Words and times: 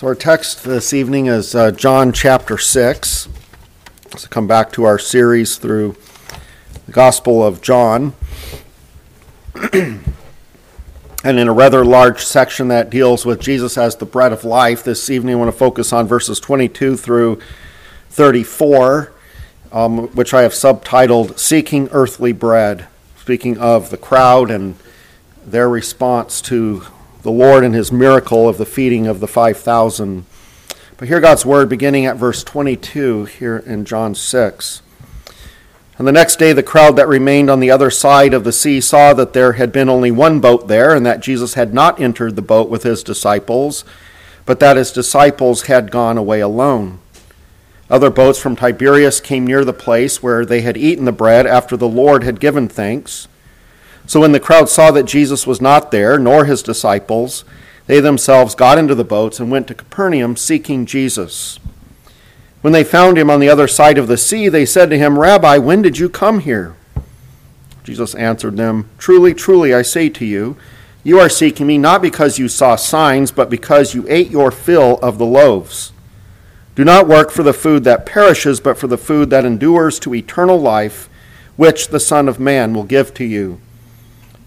So, 0.00 0.06
our 0.06 0.14
text 0.14 0.64
this 0.64 0.94
evening 0.94 1.26
is 1.26 1.54
uh, 1.54 1.72
John 1.72 2.12
chapter 2.12 2.56
6. 2.56 3.28
Let's 4.06 4.26
come 4.28 4.46
back 4.46 4.72
to 4.72 4.84
our 4.84 4.98
series 4.98 5.58
through 5.58 5.94
the 6.86 6.92
Gospel 6.92 7.46
of 7.46 7.60
John. 7.60 8.14
and 9.74 10.00
in 11.22 11.48
a 11.48 11.52
rather 11.52 11.84
large 11.84 12.22
section 12.22 12.68
that 12.68 12.88
deals 12.88 13.26
with 13.26 13.40
Jesus 13.40 13.76
as 13.76 13.96
the 13.96 14.06
bread 14.06 14.32
of 14.32 14.42
life, 14.42 14.82
this 14.82 15.10
evening 15.10 15.34
I 15.34 15.38
want 15.38 15.52
to 15.52 15.58
focus 15.58 15.92
on 15.92 16.06
verses 16.06 16.40
22 16.40 16.96
through 16.96 17.38
34, 18.08 19.12
um, 19.70 20.08
which 20.14 20.32
I 20.32 20.40
have 20.40 20.52
subtitled 20.52 21.38
Seeking 21.38 21.90
Earthly 21.92 22.32
Bread, 22.32 22.86
speaking 23.18 23.58
of 23.58 23.90
the 23.90 23.98
crowd 23.98 24.50
and 24.50 24.76
their 25.44 25.68
response 25.68 26.40
to 26.40 26.86
the 27.22 27.30
Lord 27.30 27.64
and 27.64 27.74
his 27.74 27.92
miracle 27.92 28.48
of 28.48 28.58
the 28.58 28.66
feeding 28.66 29.06
of 29.06 29.20
the 29.20 29.28
5,000. 29.28 30.24
But 30.96 31.08
hear 31.08 31.20
God's 31.20 31.46
word 31.46 31.68
beginning 31.68 32.06
at 32.06 32.16
verse 32.16 32.42
22 32.44 33.24
here 33.24 33.58
in 33.58 33.84
John 33.84 34.14
6. 34.14 34.82
And 35.98 36.06
the 36.06 36.12
next 36.12 36.38
day, 36.38 36.54
the 36.54 36.62
crowd 36.62 36.96
that 36.96 37.08
remained 37.08 37.50
on 37.50 37.60
the 37.60 37.70
other 37.70 37.90
side 37.90 38.32
of 38.32 38.44
the 38.44 38.52
sea 38.52 38.80
saw 38.80 39.12
that 39.12 39.34
there 39.34 39.52
had 39.52 39.70
been 39.70 39.90
only 39.90 40.10
one 40.10 40.40
boat 40.40 40.66
there, 40.66 40.94
and 40.94 41.04
that 41.04 41.20
Jesus 41.20 41.54
had 41.54 41.74
not 41.74 42.00
entered 42.00 42.36
the 42.36 42.42
boat 42.42 42.70
with 42.70 42.84
his 42.84 43.02
disciples, 43.02 43.84
but 44.46 44.60
that 44.60 44.78
his 44.78 44.92
disciples 44.92 45.62
had 45.62 45.90
gone 45.90 46.16
away 46.16 46.40
alone. 46.40 47.00
Other 47.90 48.08
boats 48.08 48.38
from 48.38 48.56
Tiberias 48.56 49.20
came 49.20 49.46
near 49.46 49.64
the 49.64 49.72
place 49.74 50.22
where 50.22 50.46
they 50.46 50.62
had 50.62 50.76
eaten 50.76 51.04
the 51.04 51.12
bread 51.12 51.46
after 51.46 51.76
the 51.76 51.88
Lord 51.88 52.24
had 52.24 52.40
given 52.40 52.66
thanks. 52.66 53.28
So 54.06 54.20
when 54.20 54.32
the 54.32 54.40
crowd 54.40 54.68
saw 54.68 54.90
that 54.90 55.04
Jesus 55.04 55.46
was 55.46 55.60
not 55.60 55.90
there, 55.90 56.18
nor 56.18 56.44
his 56.44 56.62
disciples, 56.62 57.44
they 57.86 58.00
themselves 58.00 58.54
got 58.54 58.78
into 58.78 58.94
the 58.94 59.04
boats 59.04 59.40
and 59.40 59.50
went 59.50 59.66
to 59.68 59.74
Capernaum 59.74 60.36
seeking 60.36 60.86
Jesus. 60.86 61.58
When 62.60 62.72
they 62.72 62.84
found 62.84 63.18
him 63.18 63.30
on 63.30 63.40
the 63.40 63.48
other 63.48 63.66
side 63.66 63.98
of 63.98 64.06
the 64.06 64.16
sea, 64.16 64.48
they 64.48 64.66
said 64.66 64.90
to 64.90 64.98
him, 64.98 65.18
Rabbi, 65.18 65.58
when 65.58 65.82
did 65.82 65.98
you 65.98 66.08
come 66.08 66.40
here? 66.40 66.76
Jesus 67.82 68.14
answered 68.14 68.56
them, 68.56 68.88
Truly, 68.98 69.34
truly, 69.34 69.74
I 69.74 69.82
say 69.82 70.08
to 70.10 70.24
you, 70.24 70.56
you 71.02 71.18
are 71.18 71.30
seeking 71.30 71.66
me 71.66 71.78
not 71.78 72.02
because 72.02 72.38
you 72.38 72.48
saw 72.48 72.76
signs, 72.76 73.32
but 73.32 73.48
because 73.48 73.94
you 73.94 74.04
ate 74.08 74.30
your 74.30 74.50
fill 74.50 74.98
of 74.98 75.18
the 75.18 75.26
loaves. 75.26 75.92
Do 76.74 76.84
not 76.84 77.08
work 77.08 77.30
for 77.30 77.42
the 77.42 77.54
food 77.54 77.84
that 77.84 78.06
perishes, 78.06 78.60
but 78.60 78.78
for 78.78 78.86
the 78.86 78.98
food 78.98 79.30
that 79.30 79.44
endures 79.44 79.98
to 80.00 80.14
eternal 80.14 80.58
life, 80.58 81.08
which 81.56 81.88
the 81.88 82.00
Son 82.00 82.28
of 82.28 82.38
Man 82.38 82.74
will 82.74 82.84
give 82.84 83.14
to 83.14 83.24
you 83.24 83.60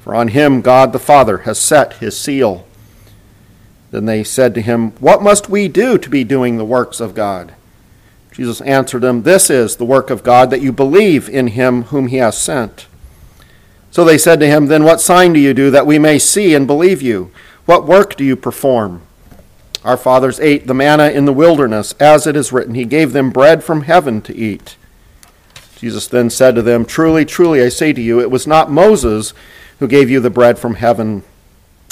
for 0.04 0.14
on 0.14 0.28
him 0.28 0.62
God 0.62 0.92
the 0.92 1.00
Father 1.00 1.40
has 1.40 1.58
set 1.58 1.94
his 1.94 2.20
seal. 2.20 2.68
Then 3.92 4.06
they 4.06 4.23
said 4.26 4.54
to 4.56 4.62
him, 4.62 4.92
What 5.00 5.23
must 5.23 5.50
we 5.50 5.70
do 5.70 5.98
to 5.98 6.09
be 6.09 6.26
doing 6.26 6.58
the 6.58 6.66
works 6.66 7.00
of 7.00 7.16
God? 7.16 7.54
Jesus 8.34 8.59
answered 8.62 9.04
them, 9.04 9.24
This 9.24 9.50
is 9.50 9.78
the 9.78 9.86
work 9.86 10.09
of 10.09 10.24
God, 10.24 10.50
that 10.50 10.62
you 10.62 10.74
believe 10.74 11.30
in 11.30 11.48
him 11.48 11.84
whom 11.84 12.08
he 12.08 12.18
has 12.18 12.38
sent. 12.38 12.88
So 13.92 14.04
they 14.04 14.18
said 14.18 14.42
to 14.42 14.48
him, 14.48 14.66
Then 14.66 14.84
what 14.84 15.00
sign 15.00 15.31
do 15.31 15.40
you 15.40 15.54
do 15.54 15.72
that 15.72 15.88
we 15.88 16.00
may 16.00 16.20
see 16.20 16.54
and 16.54 16.68
believe 16.68 17.02
you? 17.02 17.31
What 17.66 17.86
work 17.86 18.18
do 18.18 18.26
you 18.26 18.36
perform? 18.36 19.04
Our 19.86 19.96
fathers 19.96 20.40
ate 20.42 20.68
the 20.68 20.74
manna 20.74 21.12
in 21.12 21.24
the 21.24 21.31
wilderness, 21.31 21.94
as 21.94 22.28
it 22.28 22.36
is 22.36 22.52
written, 22.52 22.76
He 22.76 22.84
gave 22.84 23.14
them 23.14 23.30
bread 23.30 23.64
from 23.64 23.84
heaven 23.84 24.22
to 24.24 24.36
eat. 24.36 24.76
Jesus 25.78 26.08
then 26.08 26.30
said 26.30 26.56
to 26.56 26.62
them, 26.62 26.84
Truly, 26.84 27.24
truly, 27.24 27.62
I 27.62 27.70
say 27.70 27.94
to 27.94 28.02
you, 28.02 28.20
it 28.20 28.31
was 28.31 28.46
not 28.46 28.70
Moses 28.70 29.34
who 29.79 29.88
gave 29.88 30.09
you 30.09 30.19
the 30.19 30.29
bread 30.29 30.57
from 30.59 30.75
heaven, 30.75 31.23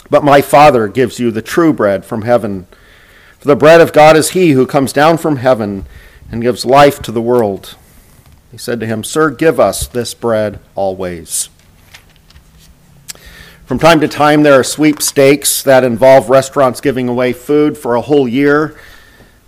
but 0.09 0.23
my 0.23 0.41
Father 0.41 0.87
gives 0.87 1.19
you 1.19 1.31
the 1.31 1.41
true 1.41 1.73
bread 1.73 2.05
from 2.05 2.23
heaven. 2.23 2.67
For 3.39 3.47
the 3.47 3.55
bread 3.55 3.81
of 3.81 3.93
God 3.93 4.15
is 4.15 4.31
he 4.31 4.51
who 4.51 4.67
comes 4.67 4.93
down 4.93 5.17
from 5.17 5.37
heaven 5.37 5.85
and 6.31 6.41
gives 6.41 6.65
life 6.65 7.01
to 7.01 7.11
the 7.11 7.21
world. 7.21 7.75
He 8.51 8.57
said 8.57 8.79
to 8.81 8.85
him, 8.85 9.03
Sir, 9.03 9.29
give 9.29 9.59
us 9.59 9.87
this 9.87 10.13
bread 10.13 10.59
always. 10.75 11.49
From 13.65 13.79
time 13.79 14.01
to 14.01 14.07
time, 14.09 14.43
there 14.43 14.59
are 14.59 14.63
sweepstakes 14.63 15.63
that 15.63 15.85
involve 15.85 16.29
restaurants 16.29 16.81
giving 16.81 17.07
away 17.07 17.31
food 17.31 17.77
for 17.77 17.95
a 17.95 18.01
whole 18.01 18.27
year. 18.27 18.77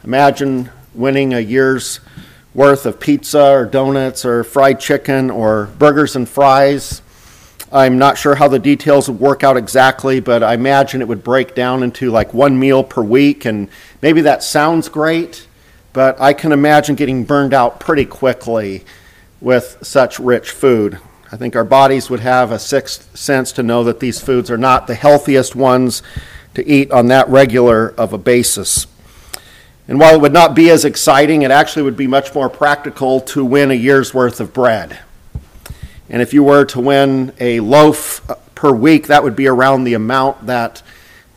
Imagine 0.04 0.72
winning 0.94 1.34
a 1.34 1.40
year's 1.40 2.00
worth 2.54 2.86
of 2.86 3.00
pizza 3.00 3.52
or 3.52 3.66
donuts 3.66 4.24
or 4.24 4.44
fried 4.44 4.80
chicken 4.80 5.30
or 5.30 5.68
burgers 5.78 6.16
and 6.16 6.30
fries. 6.30 7.03
I'm 7.76 7.98
not 7.98 8.20
sure 8.20 8.36
how 8.36 8.48
the 8.50 8.60
details 8.60 9.10
would 9.10 9.20
work 9.20 9.44
out 9.44 9.58
exactly, 9.58 10.20
but 10.20 10.44
I 10.44 10.54
imagine 10.54 11.02
it 11.02 11.08
would 11.08 11.24
break 11.24 11.56
down 11.56 11.82
into 11.82 12.12
like 12.12 12.32
one 12.32 12.60
meal 12.60 12.84
per 12.84 13.02
week, 13.02 13.46
and 13.46 13.68
maybe 14.00 14.22
that 14.22 14.44
sounds 14.44 14.90
great, 14.90 15.48
but 15.92 16.22
I 16.22 16.34
can 16.34 16.52
imagine 16.52 16.94
getting 16.94 17.24
burned 17.24 17.52
out 17.52 17.80
pretty 17.80 18.06
quickly 18.06 18.84
with 19.42 19.80
such 19.82 20.20
rich 20.20 20.52
food. 20.52 21.00
I 21.32 21.36
think 21.36 21.56
our 21.56 21.64
bodies 21.64 22.12
would 22.12 22.20
have 22.20 22.52
a 22.52 22.60
sixth 22.60 23.18
sense 23.18 23.52
to 23.54 23.64
know 23.64 23.84
that 23.86 24.00
these 24.00 24.22
foods 24.22 24.52
are 24.52 24.58
not 24.58 24.86
the 24.86 24.94
healthiest 24.94 25.56
ones 25.56 26.04
to 26.54 26.64
eat 26.68 26.92
on 26.92 27.08
that 27.08 27.28
regular 27.28 27.90
of 27.98 28.14
a 28.14 28.20
basis. 28.20 28.86
And 29.88 30.00
while 30.00 30.14
it 30.14 30.22
would 30.22 30.32
not 30.32 30.54
be 30.54 30.70
as 30.70 30.86
exciting, 30.86 31.42
it 31.42 31.50
actually 31.50 31.82
would 31.82 31.98
be 31.98 32.06
much 32.06 32.36
more 32.36 32.50
practical 32.50 33.20
to 33.22 33.44
win 33.44 33.72
a 33.72 33.74
year's 33.74 34.14
worth 34.14 34.40
of 34.40 34.54
bread. 34.54 35.00
And 36.10 36.22
if 36.22 36.34
you 36.34 36.44
were 36.44 36.66
to 36.66 36.80
win 36.80 37.34
a 37.40 37.60
loaf 37.60 38.30
uh, 38.30 38.36
per 38.56 38.72
week, 38.72 39.08
that 39.08 39.24
would 39.24 39.36
be 39.36 39.48
around 39.48 39.84
the 39.84 39.94
amount 39.94 40.46
that 40.46 40.82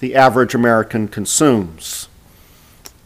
the 0.01 0.15
average 0.15 0.55
American 0.55 1.09
consumes. 1.09 2.09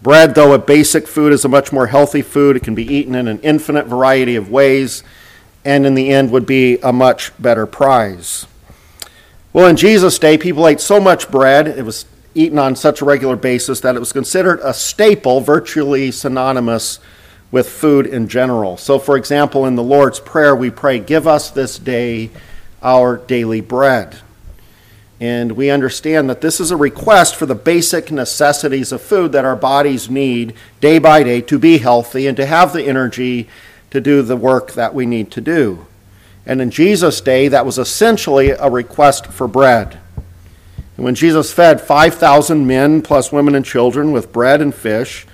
Bread, 0.02 0.34
though 0.34 0.54
a 0.54 0.58
basic 0.58 1.06
food, 1.06 1.32
is 1.32 1.44
a 1.44 1.48
much 1.48 1.72
more 1.72 1.88
healthy 1.88 2.22
food. 2.22 2.56
It 2.56 2.62
can 2.62 2.74
be 2.74 2.86
eaten 2.92 3.14
in 3.14 3.28
an 3.28 3.38
infinite 3.40 3.86
variety 3.86 4.34
of 4.34 4.50
ways, 4.50 5.02
and 5.64 5.84
in 5.84 5.94
the 5.94 6.10
end 6.10 6.30
would 6.30 6.46
be 6.46 6.78
a 6.78 6.92
much 6.92 7.32
better 7.40 7.66
prize. 7.66 8.46
Well, 9.52 9.66
in 9.66 9.76
Jesus' 9.76 10.18
day, 10.18 10.38
people 10.38 10.66
ate 10.66 10.80
so 10.80 11.00
much 11.00 11.30
bread, 11.30 11.68
it 11.68 11.84
was 11.84 12.06
eaten 12.34 12.58
on 12.58 12.76
such 12.76 13.00
a 13.00 13.04
regular 13.04 13.36
basis 13.36 13.80
that 13.80 13.96
it 13.96 13.98
was 13.98 14.12
considered 14.12 14.60
a 14.62 14.72
staple, 14.72 15.40
virtually 15.40 16.10
synonymous 16.10 17.00
with 17.50 17.68
food 17.68 18.06
in 18.06 18.28
general. 18.28 18.76
So, 18.76 18.98
for 18.98 19.16
example, 19.16 19.66
in 19.66 19.74
the 19.74 19.82
Lord's 19.82 20.20
Prayer, 20.20 20.54
we 20.54 20.70
pray, 20.70 20.98
Give 20.98 21.26
us 21.26 21.50
this 21.50 21.78
day 21.78 22.30
our 22.82 23.16
daily 23.16 23.60
bread. 23.60 24.18
And 25.20 25.52
we 25.52 25.68
understand 25.68 26.30
that 26.30 26.40
this 26.40 26.60
is 26.60 26.70
a 26.70 26.76
request 26.76 27.36
for 27.36 27.44
the 27.44 27.54
basic 27.54 28.10
necessities 28.10 28.90
of 28.90 29.02
food 29.02 29.32
that 29.32 29.44
our 29.44 29.56
bodies 29.56 30.08
need 30.08 30.54
day 30.80 30.98
by 30.98 31.22
day 31.22 31.42
to 31.42 31.58
be 31.58 31.76
healthy 31.76 32.26
and 32.26 32.36
to 32.38 32.46
have 32.46 32.72
the 32.72 32.84
energy 32.84 33.46
to 33.90 34.00
do 34.00 34.22
the 34.22 34.36
work 34.36 34.72
that 34.72 34.94
we 34.94 35.04
need 35.04 35.30
to 35.32 35.42
do. 35.42 35.86
And 36.46 36.62
in 36.62 36.70
Jesus' 36.70 37.20
day, 37.20 37.48
that 37.48 37.66
was 37.66 37.78
essentially 37.78 38.50
a 38.50 38.70
request 38.70 39.26
for 39.26 39.46
bread. 39.46 39.98
And 40.96 41.04
when 41.04 41.14
Jesus 41.14 41.52
fed 41.52 41.82
5,000 41.82 42.66
men 42.66 43.02
plus 43.02 43.30
women 43.30 43.54
and 43.54 43.64
children 43.64 44.12
with 44.12 44.32
bread 44.32 44.62
and 44.62 44.74
fish, 44.74 45.26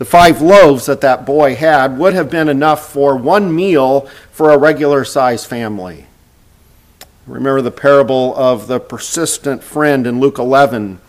the 0.00 0.06
five 0.06 0.40
loaves 0.40 0.86
that 0.86 1.02
that 1.02 1.26
boy 1.26 1.54
had 1.54 1.98
would 1.98 2.14
have 2.14 2.30
been 2.30 2.48
enough 2.48 2.90
for 2.90 3.14
one 3.16 3.54
meal 3.54 4.08
for 4.32 4.50
a 4.50 4.56
regular 4.56 5.04
sized 5.04 5.46
family. 5.46 6.06
Remember 7.26 7.60
the 7.60 7.70
parable 7.70 8.34
of 8.34 8.66
the 8.66 8.80
persistent 8.80 9.62
friend 9.62 10.06
in 10.06 10.18
Luke 10.18 10.38
11 10.38 11.02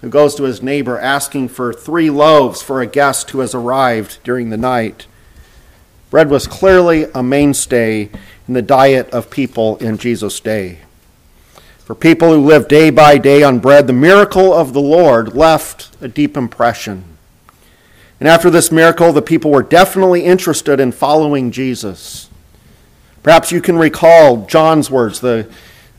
who 0.00 0.08
goes 0.08 0.34
to 0.34 0.42
his 0.42 0.60
neighbor 0.60 0.98
asking 0.98 1.50
for 1.50 1.72
three 1.72 2.10
loaves 2.10 2.60
for 2.60 2.80
a 2.80 2.86
guest 2.88 3.30
who 3.30 3.38
has 3.38 3.54
arrived 3.54 4.18
during 4.24 4.50
the 4.50 4.56
night. 4.56 5.06
Bread 6.10 6.28
was 6.28 6.48
clearly 6.48 7.06
a 7.14 7.22
mainstay 7.22 8.10
in 8.48 8.54
the 8.54 8.60
diet 8.60 9.08
of 9.10 9.30
people 9.30 9.76
in 9.76 9.98
Jesus' 9.98 10.40
day. 10.40 10.80
For 11.84 11.94
people 11.94 12.32
who 12.32 12.44
lived 12.44 12.66
day 12.66 12.90
by 12.90 13.18
day 13.18 13.44
on 13.44 13.60
bread, 13.60 13.86
the 13.86 13.92
miracle 13.92 14.52
of 14.52 14.72
the 14.72 14.80
Lord 14.80 15.36
left 15.36 15.96
a 16.00 16.08
deep 16.08 16.36
impression. 16.36 17.15
And 18.18 18.28
after 18.28 18.48
this 18.48 18.72
miracle, 18.72 19.12
the 19.12 19.22
people 19.22 19.50
were 19.50 19.62
definitely 19.62 20.24
interested 20.24 20.80
in 20.80 20.92
following 20.92 21.50
Jesus. 21.50 22.30
Perhaps 23.22 23.52
you 23.52 23.60
can 23.60 23.76
recall 23.76 24.46
John's 24.46 24.90
words, 24.90 25.20
the, 25.20 25.50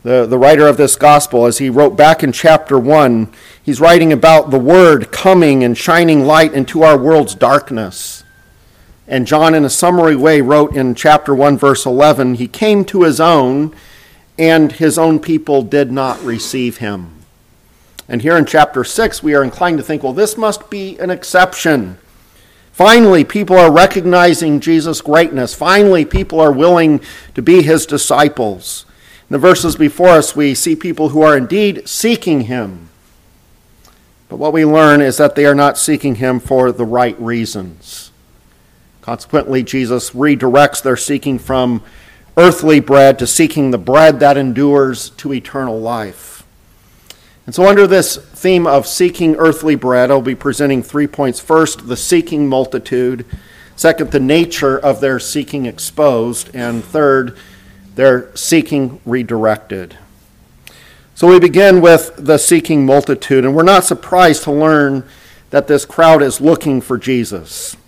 the, 0.02 0.26
the 0.26 0.38
writer 0.38 0.66
of 0.66 0.76
this 0.76 0.96
gospel, 0.96 1.46
as 1.46 1.58
he 1.58 1.70
wrote 1.70 1.96
back 1.96 2.24
in 2.24 2.32
chapter 2.32 2.78
1. 2.78 3.32
He's 3.62 3.80
writing 3.80 4.12
about 4.12 4.50
the 4.50 4.58
Word 4.58 5.12
coming 5.12 5.62
and 5.62 5.76
shining 5.76 6.24
light 6.24 6.54
into 6.54 6.82
our 6.82 6.98
world's 6.98 7.34
darkness. 7.34 8.24
And 9.06 9.26
John, 9.26 9.54
in 9.54 9.64
a 9.64 9.70
summary 9.70 10.16
way, 10.16 10.40
wrote 10.40 10.74
in 10.74 10.94
chapter 10.94 11.34
1, 11.34 11.56
verse 11.56 11.86
11 11.86 12.34
He 12.34 12.48
came 12.48 12.84
to 12.86 13.02
his 13.02 13.20
own, 13.20 13.74
and 14.36 14.72
his 14.72 14.98
own 14.98 15.20
people 15.20 15.62
did 15.62 15.92
not 15.92 16.22
receive 16.24 16.78
him. 16.78 17.14
And 18.08 18.22
here 18.22 18.36
in 18.36 18.46
chapter 18.46 18.84
6, 18.84 19.22
we 19.22 19.34
are 19.34 19.44
inclined 19.44 19.78
to 19.78 19.84
think, 19.84 20.02
well, 20.02 20.12
this 20.12 20.36
must 20.36 20.70
be 20.70 20.98
an 20.98 21.10
exception. 21.10 21.98
Finally, 22.78 23.24
people 23.24 23.56
are 23.58 23.72
recognizing 23.72 24.60
Jesus' 24.60 25.00
greatness. 25.00 25.52
Finally, 25.52 26.04
people 26.04 26.38
are 26.38 26.52
willing 26.52 27.00
to 27.34 27.42
be 27.42 27.60
his 27.60 27.84
disciples. 27.84 28.86
In 29.28 29.32
the 29.34 29.38
verses 29.38 29.74
before 29.74 30.10
us, 30.10 30.36
we 30.36 30.54
see 30.54 30.76
people 30.76 31.08
who 31.08 31.20
are 31.20 31.36
indeed 31.36 31.88
seeking 31.88 32.42
him. 32.42 32.88
But 34.28 34.36
what 34.36 34.52
we 34.52 34.64
learn 34.64 35.00
is 35.00 35.16
that 35.16 35.34
they 35.34 35.44
are 35.44 35.56
not 35.56 35.76
seeking 35.76 36.14
him 36.14 36.38
for 36.38 36.70
the 36.70 36.84
right 36.84 37.20
reasons. 37.20 38.12
Consequently, 39.02 39.64
Jesus 39.64 40.10
redirects 40.10 40.80
their 40.80 40.96
seeking 40.96 41.40
from 41.40 41.82
earthly 42.36 42.78
bread 42.78 43.18
to 43.18 43.26
seeking 43.26 43.72
the 43.72 43.78
bread 43.78 44.20
that 44.20 44.36
endures 44.36 45.10
to 45.16 45.34
eternal 45.34 45.80
life. 45.80 46.37
And 47.48 47.54
so, 47.54 47.66
under 47.66 47.86
this 47.86 48.18
theme 48.18 48.66
of 48.66 48.86
seeking 48.86 49.34
earthly 49.36 49.74
bread, 49.74 50.10
I'll 50.10 50.20
be 50.20 50.34
presenting 50.34 50.82
three 50.82 51.06
points. 51.06 51.40
First, 51.40 51.88
the 51.88 51.96
seeking 51.96 52.46
multitude. 52.46 53.24
Second, 53.74 54.10
the 54.10 54.20
nature 54.20 54.78
of 54.78 55.00
their 55.00 55.18
seeking 55.18 55.64
exposed. 55.64 56.54
And 56.54 56.84
third, 56.84 57.38
their 57.94 58.36
seeking 58.36 59.00
redirected. 59.06 59.96
So 61.14 61.26
we 61.26 61.40
begin 61.40 61.80
with 61.80 62.12
the 62.18 62.36
seeking 62.36 62.84
multitude, 62.84 63.46
and 63.46 63.56
we're 63.56 63.62
not 63.62 63.84
surprised 63.84 64.42
to 64.42 64.52
learn 64.52 65.04
that 65.48 65.68
this 65.68 65.86
crowd 65.86 66.20
is 66.20 66.42
looking 66.42 66.82
for 66.82 66.98
Jesus. 66.98 67.78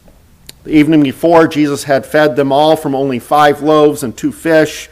The 0.65 0.71
evening 0.71 1.03
before, 1.03 1.47
Jesus 1.47 1.85
had 1.85 2.07
fed 2.07 2.35
them 2.35 2.51
all 2.51 2.77
from 2.77 2.95
only 2.95 3.19
five 3.19 3.61
loaves 3.61 4.03
and 4.03 4.17
two 4.17 4.33
fish, 4.33 4.89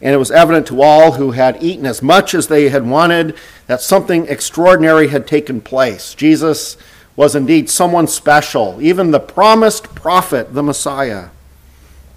and 0.00 0.12
it 0.12 0.18
was 0.18 0.32
evident 0.32 0.66
to 0.68 0.82
all 0.82 1.12
who 1.12 1.30
had 1.30 1.62
eaten 1.62 1.86
as 1.86 2.02
much 2.02 2.34
as 2.34 2.48
they 2.48 2.68
had 2.68 2.84
wanted 2.84 3.36
that 3.68 3.80
something 3.80 4.26
extraordinary 4.26 5.08
had 5.08 5.26
taken 5.26 5.60
place. 5.60 6.14
Jesus 6.14 6.76
was 7.14 7.36
indeed 7.36 7.70
someone 7.70 8.08
special, 8.08 8.78
even 8.80 9.10
the 9.10 9.20
promised 9.20 9.94
prophet, 9.94 10.54
the 10.54 10.62
Messiah. 10.62 11.28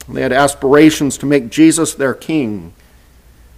They 0.09 0.21
had 0.21 0.33
aspirations 0.33 1.17
to 1.19 1.25
make 1.25 1.49
Jesus 1.49 1.93
their 1.93 2.13
king. 2.13 2.73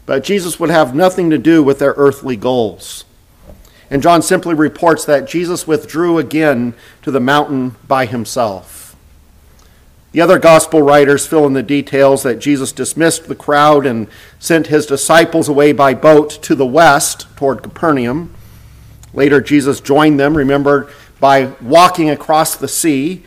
But 0.06 0.24
Jesus 0.24 0.60
would 0.60 0.70
have 0.70 0.94
nothing 0.94 1.30
to 1.30 1.38
do 1.38 1.64
with 1.64 1.80
their 1.80 1.94
earthly 1.96 2.36
goals. 2.36 3.06
And 3.90 4.02
John 4.02 4.22
simply 4.22 4.56
reports 4.56 5.06
that 5.06 5.28
Jesus 5.28 5.68
withdrew 5.68 6.18
again 6.18 6.74
to 7.04 7.12
the 7.12 7.20
mountain 7.20 7.76
by 7.88 8.06
himself. 8.06 8.83
The 10.14 10.22
other 10.22 10.38
gospel 10.38 10.84
writers 10.84 11.26
fill 11.26 11.48
in 11.48 11.54
the 11.54 11.64
details 11.64 12.22
that 12.22 12.38
Jesus 12.38 12.72
dismissed 12.72 13.28
the 13.28 13.36
crowd 13.36 13.88
and 13.88 14.08
sent 14.38 14.68
his 14.68 14.86
disciples 14.86 15.50
away 15.50 15.72
by 15.74 15.96
boat 15.96 16.30
to 16.44 16.54
the 16.54 16.68
west 16.68 17.26
toward 17.36 17.64
Capernaum. 17.64 18.32
Later, 19.12 19.42
Jesus 19.42 19.82
joined 19.82 20.20
them, 20.20 20.38
remember, 20.38 20.92
by 21.20 21.54
walking 21.60 22.12
across 22.12 22.56
the 22.56 22.68
sea. 22.68 23.24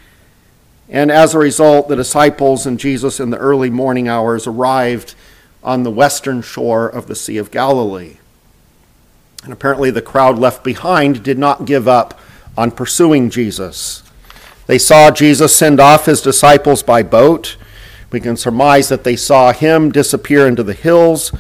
And 0.89 1.11
as 1.11 1.35
a 1.35 1.41
result, 1.41 1.89
the 1.89 1.97
disciples 1.97 2.67
and 2.67 2.79
Jesus 2.79 3.19
in 3.19 3.31
the 3.31 3.39
early 3.39 3.69
morning 3.69 4.07
hours 4.07 4.47
arrived 4.47 5.17
on 5.65 5.83
the 5.83 5.91
western 5.91 6.41
shore 6.41 6.89
of 6.89 7.09
the 7.09 7.17
Sea 7.17 7.37
of 7.37 7.51
Galilee. 7.51 8.19
And 9.43 9.53
apparently, 9.53 9.91
the 9.91 10.03
crowd 10.03 10.39
left 10.39 10.63
behind 10.63 11.25
did 11.25 11.39
not 11.39 11.65
give 11.65 11.89
up 11.89 12.21
on 12.57 12.71
pursuing 12.71 13.29
Jesus. 13.29 14.05
They 14.67 14.79
saw 14.79 15.11
Jesus 15.11 15.55
send 15.55 15.79
off 15.79 16.07
his 16.07 16.21
disciples 16.21 16.83
by 16.83 17.03
boat. 17.03 17.57
We 18.11 18.21
can 18.21 18.37
surmise 18.37 18.89
that 18.89 19.05
they 19.05 19.17
saw 19.17 19.53
him 19.53 19.93
disappear 19.93 20.47
into 20.47 20.63
the 20.63 20.75
hills. 20.75 21.33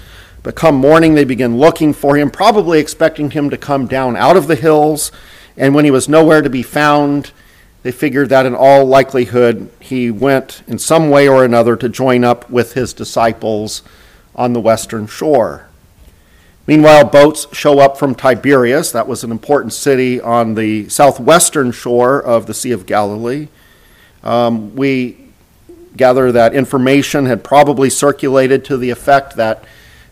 But 0.42 0.54
come 0.54 0.76
morning, 0.76 1.14
they 1.14 1.24
began 1.24 1.58
looking 1.58 1.92
for 1.92 2.16
him, 2.16 2.30
probably 2.30 2.78
expecting 2.78 3.32
him 3.32 3.50
to 3.50 3.58
come 3.58 3.88
down 3.88 4.16
out 4.16 4.36
of 4.36 4.46
the 4.46 4.54
hills. 4.54 5.10
And 5.56 5.74
when 5.74 5.84
he 5.84 5.90
was 5.90 6.08
nowhere 6.08 6.40
to 6.40 6.50
be 6.50 6.62
found, 6.62 7.32
they 7.82 7.90
figured 7.90 8.28
that 8.28 8.46
in 8.46 8.54
all 8.54 8.84
likelihood 8.84 9.70
he 9.80 10.10
went 10.10 10.62
in 10.68 10.78
some 10.78 11.10
way 11.10 11.28
or 11.28 11.44
another 11.44 11.76
to 11.76 11.88
join 11.88 12.22
up 12.22 12.48
with 12.48 12.74
his 12.74 12.92
disciples 12.92 13.82
on 14.36 14.52
the 14.52 14.60
western 14.60 15.08
shore. 15.08 15.65
Meanwhile, 16.66 17.04
boats 17.04 17.46
show 17.52 17.78
up 17.78 17.96
from 17.96 18.14
Tiberias. 18.14 18.92
That 18.92 19.06
was 19.06 19.22
an 19.22 19.30
important 19.30 19.72
city 19.72 20.20
on 20.20 20.54
the 20.54 20.88
southwestern 20.88 21.70
shore 21.70 22.20
of 22.20 22.46
the 22.46 22.54
Sea 22.54 22.72
of 22.72 22.86
Galilee. 22.86 23.48
Um, 24.24 24.74
we 24.74 25.16
gather 25.96 26.32
that 26.32 26.54
information 26.54 27.26
had 27.26 27.44
probably 27.44 27.88
circulated 27.88 28.64
to 28.64 28.76
the 28.76 28.90
effect 28.90 29.36
that 29.36 29.64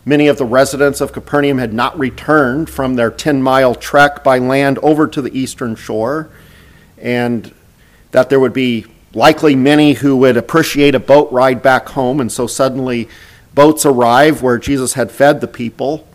many 0.05 0.29
of 0.29 0.39
the 0.39 0.45
residents 0.45 1.01
of 1.01 1.13
Capernaum 1.13 1.59
had 1.59 1.75
not 1.75 1.99
returned 1.99 2.71
from 2.71 2.95
their 2.95 3.11
10 3.11 3.43
mile 3.43 3.75
trek 3.75 4.23
by 4.23 4.39
land 4.39 4.79
over 4.79 5.09
to 5.09 5.21
the 5.21 5.37
eastern 5.37 5.75
shore, 5.75 6.31
and 6.99 7.53
that 8.13 8.31
there 8.31 8.39
would 8.39 8.53
be 8.53 8.87
likely 9.13 9.57
many 9.57 9.95
who 9.95 10.17
would 10.17 10.37
appreciate 10.37 10.95
a 10.95 11.01
boat 11.01 11.31
ride 11.33 11.63
back 11.63 11.89
home, 11.91 12.21
and 12.21 12.31
so 12.31 12.47
suddenly 12.47 13.09
Boats 13.55 13.87
arrive 13.87 14.43
where 14.43 14.59
Jesus 14.59 14.95
had 14.95 15.13
fed 15.13 15.41
the 15.41 15.47
people. 15.47 16.07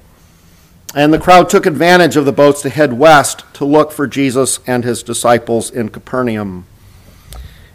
And 0.95 1.13
the 1.13 1.19
crowd 1.19 1.49
took 1.49 1.65
advantage 1.65 2.15
of 2.15 2.25
the 2.25 2.31
boats 2.31 2.63
to 2.63 2.69
head 2.69 2.93
west 2.93 3.43
to 3.53 3.65
look 3.65 3.91
for 3.91 4.07
Jesus 4.07 4.59
and 4.65 4.83
his 4.83 5.03
disciples 5.03 5.69
in 5.69 5.89
Capernaum. 5.89 6.65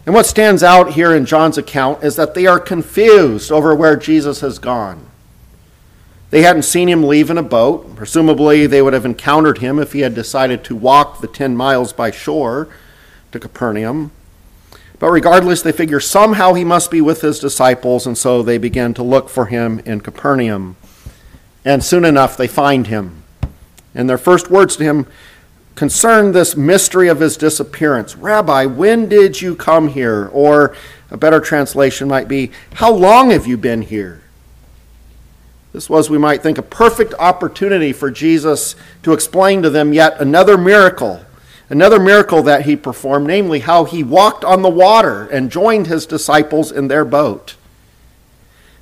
And 0.05 0.13
what 0.13 0.25
stands 0.25 0.61
out 0.61 0.93
here 0.93 1.15
in 1.15 1.25
John's 1.25 1.57
account 1.57 2.03
is 2.03 2.15
that 2.17 2.33
they 2.33 2.45
are 2.45 2.59
confused 2.59 3.51
over 3.51 3.73
where 3.73 3.95
Jesus 3.95 4.41
has 4.41 4.59
gone. 4.59 5.07
They 6.29 6.41
hadn't 6.41 6.63
seen 6.63 6.89
him 6.89 7.03
leave 7.03 7.29
in 7.29 7.37
a 7.37 7.43
boat. 7.43 7.95
Presumably, 7.95 8.67
they 8.67 8.81
would 8.81 8.93
have 8.93 9.05
encountered 9.05 9.59
him 9.59 9.79
if 9.79 9.93
he 9.93 10.01
had 10.01 10.13
decided 10.13 10.63
to 10.65 10.75
walk 10.75 11.21
the 11.21 11.27
10 11.27 11.55
miles 11.55 11.93
by 11.93 12.11
shore 12.11 12.67
to 13.31 13.39
Capernaum. 13.39 14.11
But 14.99 15.11
regardless, 15.11 15.61
they 15.61 15.71
figure 15.71 15.99
somehow 15.99 16.53
he 16.53 16.63
must 16.63 16.91
be 16.91 17.01
with 17.01 17.21
his 17.21 17.39
disciples, 17.39 18.05
and 18.05 18.17
so 18.17 18.43
they 18.43 18.57
begin 18.57 18.93
to 18.95 19.03
look 19.03 19.29
for 19.29 19.45
him 19.45 19.79
in 19.85 20.01
Capernaum. 20.01 20.75
And 21.65 21.83
soon 21.83 22.05
enough, 22.05 22.37
they 22.37 22.47
find 22.47 22.87
him. 22.87 23.23
And 23.93 24.09
their 24.09 24.17
first 24.17 24.49
words 24.49 24.77
to 24.77 24.83
him 24.83 25.07
concern 25.73 26.31
this 26.31 26.55
mystery 26.55 27.09
of 27.09 27.19
his 27.19 27.35
disappearance. 27.35 28.15
Rabbi, 28.15 28.65
when 28.65 29.09
did 29.09 29.41
you 29.41 29.55
come 29.55 29.89
here? 29.89 30.29
Or 30.31 30.75
a 31.11 31.17
better 31.17 31.41
translation 31.41 32.07
might 32.07 32.27
be, 32.27 32.51
How 32.75 32.91
long 32.91 33.31
have 33.31 33.47
you 33.47 33.57
been 33.57 33.81
here? 33.81 34.21
This 35.73 35.89
was, 35.89 36.09
we 36.09 36.17
might 36.17 36.41
think, 36.41 36.57
a 36.57 36.61
perfect 36.61 37.13
opportunity 37.19 37.91
for 37.91 38.09
Jesus 38.09 38.75
to 39.03 39.11
explain 39.11 39.61
to 39.63 39.69
them 39.69 39.91
yet 39.91 40.21
another 40.21 40.57
miracle 40.57 41.25
Another 41.69 41.99
miracle 41.99 42.43
that 42.43 42.65
he 42.65 42.75
performed, 42.75 43.25
namely 43.25 43.59
how 43.59 43.85
he 43.85 44.03
walked 44.03 44.45
on 44.45 44.61
the 44.61 44.69
water 44.69 45.27
and 45.27 45.51
joined 45.51 45.87
his 45.87 46.05
disciples 46.05 46.71
in 46.71 46.87
their 46.87 47.03
boat. 47.03 47.55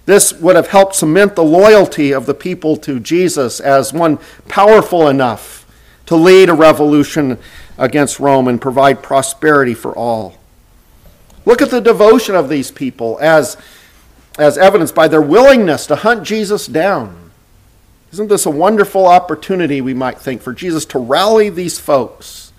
This 0.06 0.34
would 0.34 0.56
have 0.56 0.68
helped 0.68 0.96
cement 0.96 1.36
the 1.36 1.44
loyalty 1.44 2.12
of 2.12 2.26
the 2.26 2.34
people 2.34 2.76
to 2.78 3.00
Jesus 3.00 3.60
as 3.60 3.94
one 3.94 4.20
powerful 4.48 5.08
enough 5.08 5.66
to 6.08 6.16
lead 6.16 6.50
a 6.50 6.54
revolution 6.54 7.38
against 7.78 8.20
Rome 8.20 8.48
and 8.48 8.62
provide 8.62 9.02
prosperity 9.02 9.74
for 9.74 9.96
all. 9.96 10.38
Look 11.46 11.62
at 11.62 11.70
the 11.70 11.82
devotion 11.82 12.36
of 12.36 12.50
these 12.50 12.72
people 12.72 13.18
as, 13.22 13.58
as 14.38 14.58
evidenced 14.58 14.96
by 14.96 15.08
their 15.08 15.22
willingness 15.22 15.88
to 15.88 15.96
hunt 15.96 16.24
Jesus 16.24 16.68
down. 16.68 17.32
Isn't 18.12 18.30
this 18.30 18.46
a 18.46 18.52
wonderful 18.52 19.08
opportunity, 19.08 19.82
we 19.82 19.94
might 19.94 20.20
think, 20.20 20.42
for 20.42 20.54
Jesus 20.54 20.86
to 20.88 21.00
rally 21.00 21.50
these 21.50 21.80
folks? 21.80 22.54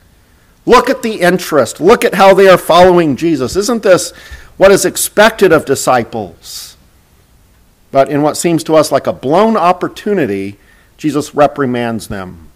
Look 0.67 0.91
at 0.91 1.03
the 1.03 1.21
interest. 1.21 1.81
Look 1.81 2.05
at 2.05 2.15
how 2.15 2.35
they 2.35 2.49
are 2.49 2.59
following 2.59 3.17
Jesus. 3.17 3.55
Isn't 3.55 3.83
this 3.83 4.13
what 4.57 4.73
is 4.73 4.85
expected 4.85 5.53
of 5.53 5.65
disciples? 5.65 6.74
But 7.95 8.09
in 8.09 8.23
what 8.23 8.37
seems 8.37 8.65
to 8.65 8.75
us 8.75 8.91
like 8.91 9.07
a 9.07 9.13
blown 9.13 9.57
opportunity, 9.57 10.59
Jesus 10.97 11.33
reprimands 11.33 12.09
them. 12.09 12.51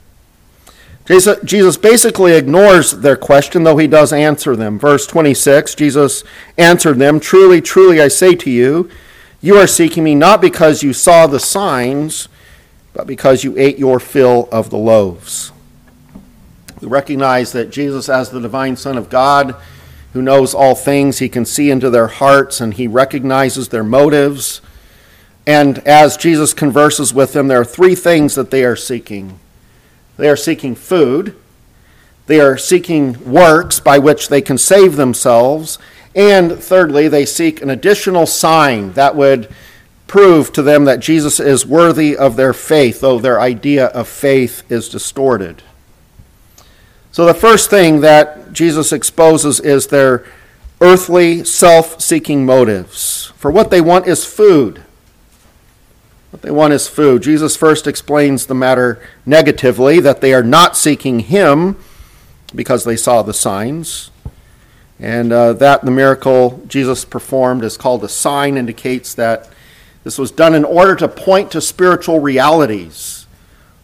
Jesus 1.44 1.76
basically 1.76 2.32
ignores 2.32 2.90
their 2.90 3.14
question, 3.14 3.62
though 3.62 3.76
he 3.76 3.86
does 3.86 4.12
answer 4.12 4.56
them. 4.56 4.80
Verse 4.80 5.06
26 5.06 5.76
Jesus 5.76 6.24
answered 6.56 6.98
them 6.98 7.20
Truly, 7.20 7.60
truly, 7.60 8.00
I 8.00 8.08
say 8.08 8.34
to 8.34 8.50
you, 8.50 8.90
you 9.40 9.56
are 9.56 9.68
seeking 9.68 10.02
me 10.02 10.16
not 10.16 10.40
because 10.40 10.82
you 10.82 10.92
saw 10.92 11.28
the 11.28 11.38
signs, 11.38 12.28
but 12.92 13.06
because 13.06 13.44
you 13.44 13.56
ate 13.56 13.78
your 13.78 14.00
fill 14.00 14.48
of 14.50 14.70
the 14.70 14.76
loaves. 14.76 15.52
We 16.80 16.88
recognize 16.88 17.52
that 17.52 17.70
Jesus, 17.70 18.08
as 18.08 18.30
the 18.30 18.40
divine 18.40 18.74
Son 18.74 18.98
of 18.98 19.08
God, 19.08 19.54
who 20.14 20.20
knows 20.20 20.52
all 20.52 20.74
things, 20.74 21.20
he 21.20 21.28
can 21.28 21.44
see 21.44 21.70
into 21.70 21.90
their 21.90 22.08
hearts 22.08 22.60
and 22.60 22.74
he 22.74 22.88
recognizes 22.88 23.68
their 23.68 23.84
motives. 23.84 24.62
And 25.48 25.78
as 25.88 26.18
Jesus 26.18 26.52
converses 26.52 27.14
with 27.14 27.32
them, 27.32 27.48
there 27.48 27.58
are 27.58 27.64
three 27.64 27.94
things 27.94 28.34
that 28.34 28.50
they 28.50 28.64
are 28.64 28.76
seeking 28.76 29.40
they 30.18 30.28
are 30.28 30.36
seeking 30.36 30.74
food, 30.74 31.36
they 32.26 32.40
are 32.40 32.58
seeking 32.58 33.24
works 33.24 33.80
by 33.80 33.98
which 33.98 34.28
they 34.28 34.42
can 34.42 34.58
save 34.58 34.96
themselves, 34.96 35.78
and 36.14 36.52
thirdly, 36.58 37.08
they 37.08 37.24
seek 37.24 37.62
an 37.62 37.70
additional 37.70 38.26
sign 38.26 38.92
that 38.92 39.16
would 39.16 39.48
prove 40.06 40.52
to 40.52 40.62
them 40.62 40.84
that 40.84 41.00
Jesus 41.00 41.40
is 41.40 41.64
worthy 41.64 42.14
of 42.16 42.36
their 42.36 42.52
faith, 42.52 43.00
though 43.00 43.18
their 43.18 43.40
idea 43.40 43.86
of 43.86 44.06
faith 44.06 44.70
is 44.70 44.88
distorted. 44.88 45.62
So, 47.12 47.24
the 47.24 47.32
first 47.32 47.70
thing 47.70 48.00
that 48.00 48.52
Jesus 48.52 48.92
exposes 48.92 49.60
is 49.60 49.86
their 49.86 50.26
earthly, 50.80 51.44
self 51.44 52.02
seeking 52.02 52.44
motives. 52.44 53.32
For 53.36 53.50
what 53.50 53.70
they 53.70 53.80
want 53.80 54.08
is 54.08 54.26
food. 54.26 54.82
What 56.30 56.42
they 56.42 56.50
want 56.50 56.74
is 56.74 56.88
food. 56.88 57.22
Jesus 57.22 57.56
first 57.56 57.86
explains 57.86 58.46
the 58.46 58.54
matter 58.54 59.00
negatively 59.24 59.98
that 60.00 60.20
they 60.20 60.34
are 60.34 60.42
not 60.42 60.76
seeking 60.76 61.20
Him, 61.20 61.76
because 62.54 62.84
they 62.84 62.96
saw 62.96 63.22
the 63.22 63.34
signs. 63.34 64.10
And 64.98 65.32
uh, 65.32 65.52
that 65.54 65.84
the 65.84 65.90
miracle 65.90 66.62
Jesus 66.66 67.04
performed 67.04 67.62
is 67.62 67.76
called 67.76 68.02
a 68.04 68.08
sign, 68.08 68.56
indicates 68.56 69.14
that 69.14 69.48
this 70.04 70.18
was 70.18 70.30
done 70.30 70.54
in 70.54 70.64
order 70.64 70.96
to 70.96 71.08
point 71.08 71.50
to 71.52 71.60
spiritual 71.60 72.20
realities. 72.20 73.26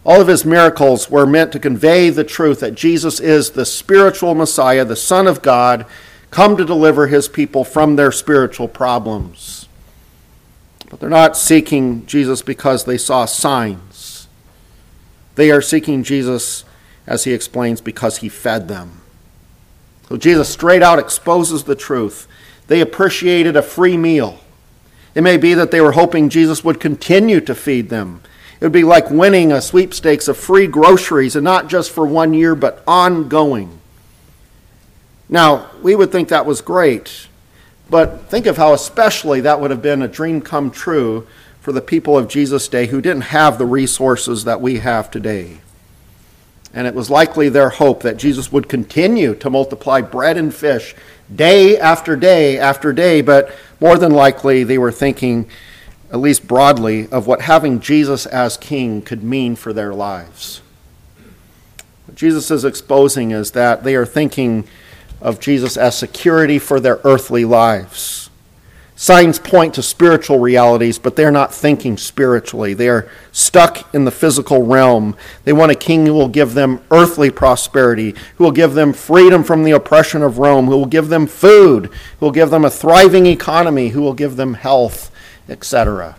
All 0.05 0.21
of 0.21 0.29
his 0.29 0.45
miracles 0.45 1.09
were 1.09 1.27
meant 1.27 1.53
to 1.53 1.59
convey 1.59 2.11
the 2.11 2.25
truth 2.25 2.61
that 2.61 2.75
Jesus 2.75 3.21
is 3.21 3.51
the 3.51 3.65
spiritual 3.65 4.35
Messiah, 4.35 4.85
the 4.85 4.97
Son 4.97 5.27
of 5.27 5.41
God, 5.41 5.87
come 6.31 6.57
to 6.57 6.65
deliver 6.65 7.07
his 7.07 7.29
people 7.29 7.65
from 7.65 7.97
their 7.97 8.13
spiritual 8.13 8.69
problems. 8.69 9.69
But 10.95 11.01
they're 11.01 11.11
not 11.11 11.37
seeking 11.37 12.07
Jesus 12.07 12.41
because 12.41 12.85
they 12.85 12.99
saw 12.99 13.25
signs. 13.25 14.29
They 15.35 15.51
are 15.51 15.61
seeking 15.61 16.05
Jesus, 16.05 16.65
as 17.05 17.25
he 17.25 17.33
explains, 17.33 17.81
because 17.81 18.19
he 18.19 18.29
fed 18.29 18.69
them. 18.69 19.01
So 20.09 20.17
Jesus 20.17 20.49
straight 20.49 20.85
out 20.85 21.01
exposes 21.01 21.65
the 21.65 21.75
truth. 21.75 22.29
They 22.69 22.81
appreciated 22.81 23.57
a 23.57 23.61
free 23.63 23.97
meal. 23.97 24.39
It 25.17 25.23
may 25.23 25.37
be 25.37 25.53
that 25.55 25.73
they 25.73 25.81
were 25.81 25.91
hoping 25.91 26.29
Jesus 26.29 26.63
would 26.63 26.79
continue 26.79 27.41
to 27.41 27.57
feed 27.57 27.89
them. 27.89 28.21
It 28.61 28.65
would 28.65 28.71
be 28.71 28.85
like 28.85 29.11
winning 29.11 29.51
a 29.51 29.61
sweepstakes 29.61 30.29
of 30.29 30.37
free 30.37 30.69
groceries, 30.69 31.35
and 31.35 31.43
not 31.43 31.69
just 31.69 31.91
for 31.91 32.07
one 32.07 32.35
year, 32.35 32.55
but 32.55 32.85
ongoing. 32.87 33.81
Now, 35.29 35.73
we 35.83 35.97
would 35.97 36.13
think 36.13 36.29
that 36.29 36.47
was 36.47 36.61
great, 36.61 37.27
but 37.91 38.29
think 38.31 38.47
of 38.47 38.57
how 38.57 38.73
especially 38.73 39.41
that 39.43 39.61
would 39.61 39.71
have 39.71 39.83
been 39.83 40.03
a 40.03 40.09
dream 40.09 40.41
come 40.41 40.71
true 40.71 41.27
for 41.61 41.73
the 41.73 41.81
people 41.81 42.17
of 42.19 42.29
Jesus' 42.29 42.69
day 42.69 42.87
who 42.87 43.01
didn't 43.01 43.23
have 43.23 43.57
the 43.59 43.67
resources 43.67 44.45
that 44.45 44.61
we 44.61 44.79
have 44.79 45.11
today. 45.11 45.59
And 46.75 46.87
it 46.87 46.95
was 46.95 47.09
likely 47.09 47.49
their 47.49 47.71
hope 47.71 48.03
that 48.03 48.17
Jesus 48.17 48.51
would 48.51 48.69
continue 48.69 49.35
to 49.37 49.49
multiply 49.49 50.01
bread 50.01 50.37
and 50.37 50.53
fish 50.53 50.95
day 51.35 51.79
after 51.79 52.17
day 52.17 52.59
after 52.59 52.93
day, 52.93 53.23
but 53.23 53.55
more 53.81 53.97
than 53.97 54.13
likely 54.13 54.65
they 54.65 54.77
were 54.77 54.93
thinking, 54.93 55.49
at 56.11 56.19
least 56.19 56.49
broadly, 56.49 57.09
of 57.09 57.27
what 57.27 57.43
having 57.43 57.81
Jesus 57.81 58.27
as 58.27 58.57
king 58.57 59.03
could 59.03 59.23
mean 59.23 59.57
for 59.57 59.73
their 59.73 59.95
lives. 59.95 60.61
What 62.07 62.17
Jesus 62.17 62.51
is 62.51 62.65
exposing 62.65 63.31
is 63.31 63.53
that 63.53 63.85
they 63.85 63.95
are 63.95 64.05
thinking 64.07 64.67
of 65.25 65.41
Jesus 65.41 65.77
as 65.79 65.99
security 65.99 66.59
for 66.59 66.79
their 66.79 67.01
earthly 67.03 67.47
lives. 67.47 68.31
Signs 68.95 69.41
point 69.41 69.75
to 69.75 69.83
spiritual 69.83 70.39
realities, 70.39 71.01
but 71.01 71.17
they're 71.17 71.33
not 71.33 71.53
thinking 71.53 71.97
spiritually. 71.97 72.75
They 72.75 72.89
are 72.89 73.11
stuck 73.33 73.93
in 73.93 74.05
the 74.05 74.13
physical 74.13 74.63
realm. 74.65 75.17
They 75.43 75.53
want 75.53 75.73
a 75.73 75.77
king 75.77 76.07
who 76.07 76.13
will 76.13 76.29
give 76.29 76.55
them 76.55 76.81
earthly 76.93 77.31
prosperity, 77.31 78.15
who 78.37 78.45
will 78.45 78.53
give 78.53 78.75
them 78.75 78.93
freedom 78.93 79.43
from 79.43 79.65
the 79.65 79.73
oppression 79.73 80.23
of 80.23 80.39
Rome, 80.39 80.67
who 80.67 80.77
will 80.77 80.87
give 80.87 81.09
them 81.09 81.27
food, 81.27 81.87
who 82.21 82.27
will 82.27 82.31
give 82.31 82.51
them 82.51 82.65
a 82.65 82.71
thriving 82.71 83.27
economy, 83.27 83.89
who 83.89 84.03
will 84.03 84.15
give 84.15 84.37
them 84.37 84.55
health, 84.55 85.11
etc. 85.49 86.17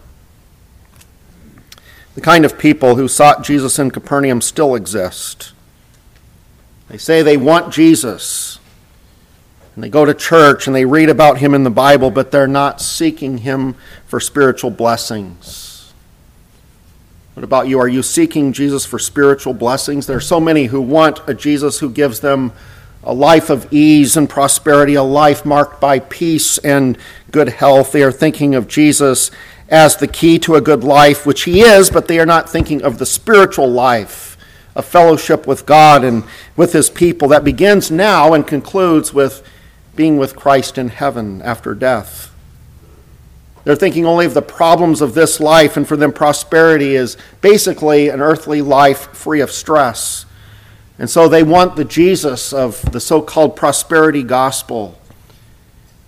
The 2.15 2.21
kind 2.21 2.43
of 2.43 2.57
people 2.59 2.95
who 2.95 3.07
sought 3.07 3.43
Jesus 3.43 3.79
in 3.79 3.91
Capernaum 3.91 4.41
still 4.41 4.75
exist. 4.75 5.53
They 6.89 6.97
say 6.97 7.21
they 7.21 7.37
want 7.37 7.73
Jesus 7.73 8.59
and 9.75 9.83
they 9.83 9.89
go 9.89 10.05
to 10.05 10.13
church 10.13 10.67
and 10.67 10.75
they 10.75 10.85
read 10.85 11.09
about 11.09 11.39
him 11.39 11.53
in 11.53 11.63
the 11.63 11.69
Bible, 11.69 12.09
but 12.09 12.31
they're 12.31 12.47
not 12.47 12.81
seeking 12.81 13.39
him 13.39 13.75
for 14.07 14.21
spiritual 14.21 14.71
blessings. 14.71 15.93
What 17.33 17.43
about 17.43 17.67
you? 17.67 17.79
Are 17.79 17.87
you 17.87 18.01
seeking 18.01 18.53
Jesus 18.53 18.85
for 18.85 18.97
spiritual 18.97 19.53
blessings? 19.53 20.07
There 20.07 20.15
are 20.15 20.21
so 20.21 20.39
many 20.39 20.65
who 20.65 20.79
want 20.79 21.19
a 21.27 21.33
Jesus 21.33 21.79
who 21.79 21.89
gives 21.89 22.21
them 22.21 22.53
a 23.03 23.13
life 23.13 23.49
of 23.49 23.71
ease 23.71 24.15
and 24.15 24.29
prosperity, 24.29 24.95
a 24.95 25.03
life 25.03 25.45
marked 25.45 25.81
by 25.81 25.99
peace 25.99 26.57
and 26.59 26.97
good 27.31 27.49
health. 27.49 27.91
They 27.91 28.03
are 28.03 28.11
thinking 28.11 28.55
of 28.55 28.69
Jesus 28.69 29.29
as 29.67 29.97
the 29.97 30.07
key 30.07 30.39
to 30.39 30.55
a 30.55 30.61
good 30.61 30.85
life, 30.85 31.25
which 31.25 31.43
he 31.43 31.59
is, 31.59 31.89
but 31.89 32.07
they 32.07 32.19
are 32.19 32.25
not 32.25 32.49
thinking 32.49 32.81
of 32.81 32.97
the 32.97 33.05
spiritual 33.05 33.69
life, 33.69 34.37
a 34.73 34.81
fellowship 34.81 35.45
with 35.45 35.65
God 35.65 36.05
and 36.05 36.23
with 36.55 36.71
his 36.71 36.89
people 36.89 37.27
that 37.27 37.43
begins 37.43 37.91
now 37.91 38.33
and 38.33 38.47
concludes 38.47 39.13
with 39.13 39.43
being 39.95 40.17
with 40.17 40.35
Christ 40.35 40.77
in 40.77 40.89
heaven 40.89 41.41
after 41.41 41.73
death. 41.73 42.31
They're 43.63 43.75
thinking 43.75 44.05
only 44.05 44.27
of 44.27 44.35
the 44.35 44.43
problems 44.43 45.01
of 45.01 45.15
this 45.15 45.39
life, 45.39 45.75
and 45.75 45.87
for 45.87 45.97
them, 45.97 46.13
prosperity 46.13 46.95
is 46.95 47.17
basically 47.41 48.09
an 48.09 48.21
earthly 48.21 48.61
life 48.61 49.11
free 49.13 49.41
of 49.41 49.51
stress. 49.51 50.25
And 50.99 51.09
so 51.09 51.27
they 51.27 51.43
want 51.43 51.75
the 51.75 51.83
Jesus 51.83 52.53
of 52.53 52.91
the 52.91 52.99
so 52.99 53.21
called 53.21 53.55
prosperity 53.55 54.21
gospel. 54.21 54.99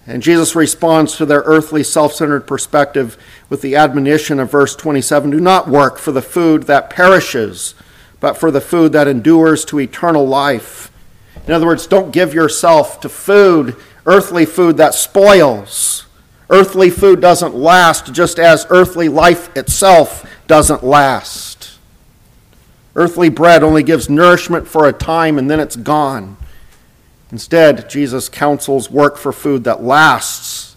And 0.05 0.23
Jesus 0.23 0.55
responds 0.55 1.17
to 1.17 1.25
their 1.25 1.41
earthly 1.41 1.83
self 1.83 2.13
centered 2.13 2.47
perspective 2.47 3.17
with 3.49 3.61
the 3.61 3.75
admonition 3.75 4.39
of 4.39 4.51
verse 4.51 4.75
27 4.75 5.31
Do 5.31 5.39
not 5.39 5.67
work 5.67 5.97
for 5.97 6.11
the 6.11 6.21
food 6.21 6.63
that 6.63 6.89
perishes, 6.89 7.73
but 8.19 8.37
for 8.37 8.51
the 8.51 8.61
food 8.61 8.93
that 8.93 9.07
endures 9.07 9.65
to 9.65 9.79
eternal 9.79 10.25
life 10.25 10.91
in 11.47 11.53
other 11.53 11.65
words, 11.65 11.87
don't 11.87 12.11
give 12.11 12.33
yourself 12.33 12.99
to 13.01 13.09
food, 13.09 13.75
earthly 14.05 14.45
food 14.45 14.77
that 14.77 14.93
spoils. 14.93 16.05
Earthly 16.49 16.89
food 16.89 17.21
doesn't 17.21 17.55
last, 17.55 18.13
just 18.13 18.37
as 18.37 18.65
earthly 18.69 19.09
life 19.09 19.55
itself 19.55 20.25
doesn't 20.47 20.83
last. 20.83 21.77
Earthly 22.95 23.29
bread 23.29 23.63
only 23.63 23.83
gives 23.83 24.09
nourishment 24.09 24.67
for 24.67 24.87
a 24.87 24.93
time 24.93 25.37
and 25.37 25.49
then 25.49 25.59
it's 25.59 25.75
gone. 25.75 26.37
Instead, 27.31 27.89
Jesus 27.89 28.29
counsels 28.29 28.89
work 28.89 29.17
for 29.17 29.31
food 29.31 29.63
that 29.65 29.83
lasts 29.83 30.75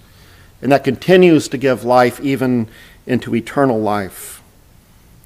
and 0.60 0.70
that 0.70 0.84
continues 0.84 1.48
to 1.48 1.56
give 1.56 1.84
life 1.84 2.20
even 2.20 2.68
into 3.06 3.34
eternal 3.34 3.80
life. 3.80 4.39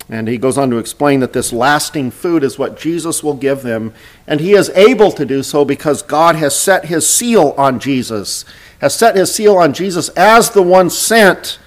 And 0.09 0.29
he 0.29 0.37
goes 0.37 0.59
on 0.59 0.71
to 0.71 0.79
explain 0.79 1.21
that 1.21 1.33
this 1.33 1.53
lasting 1.53 2.11
food 2.11 2.45
is 2.45 2.59
what 2.59 2.79
Jesus 2.79 3.23
will 3.23 3.35
give 3.35 3.63
them. 3.63 3.95
And 4.27 4.41
he 4.41 4.53
is 4.53 4.69
able 4.71 5.11
to 5.13 5.25
do 5.25 5.43
so 5.43 5.65
because 5.65 6.03
God 6.03 6.37
has 6.37 6.55
set 6.55 6.87
his 6.87 7.09
seal 7.09 7.55
on 7.57 7.81
Jesus, 7.81 8.45
has 8.81 8.95
set 8.95 9.17
his 9.17 9.35
seal 9.35 9.57
on 9.57 9.73
Jesus 9.73 10.11
as 10.11 10.51
the 10.51 10.63
one 10.63 10.91
sent, 10.91 11.59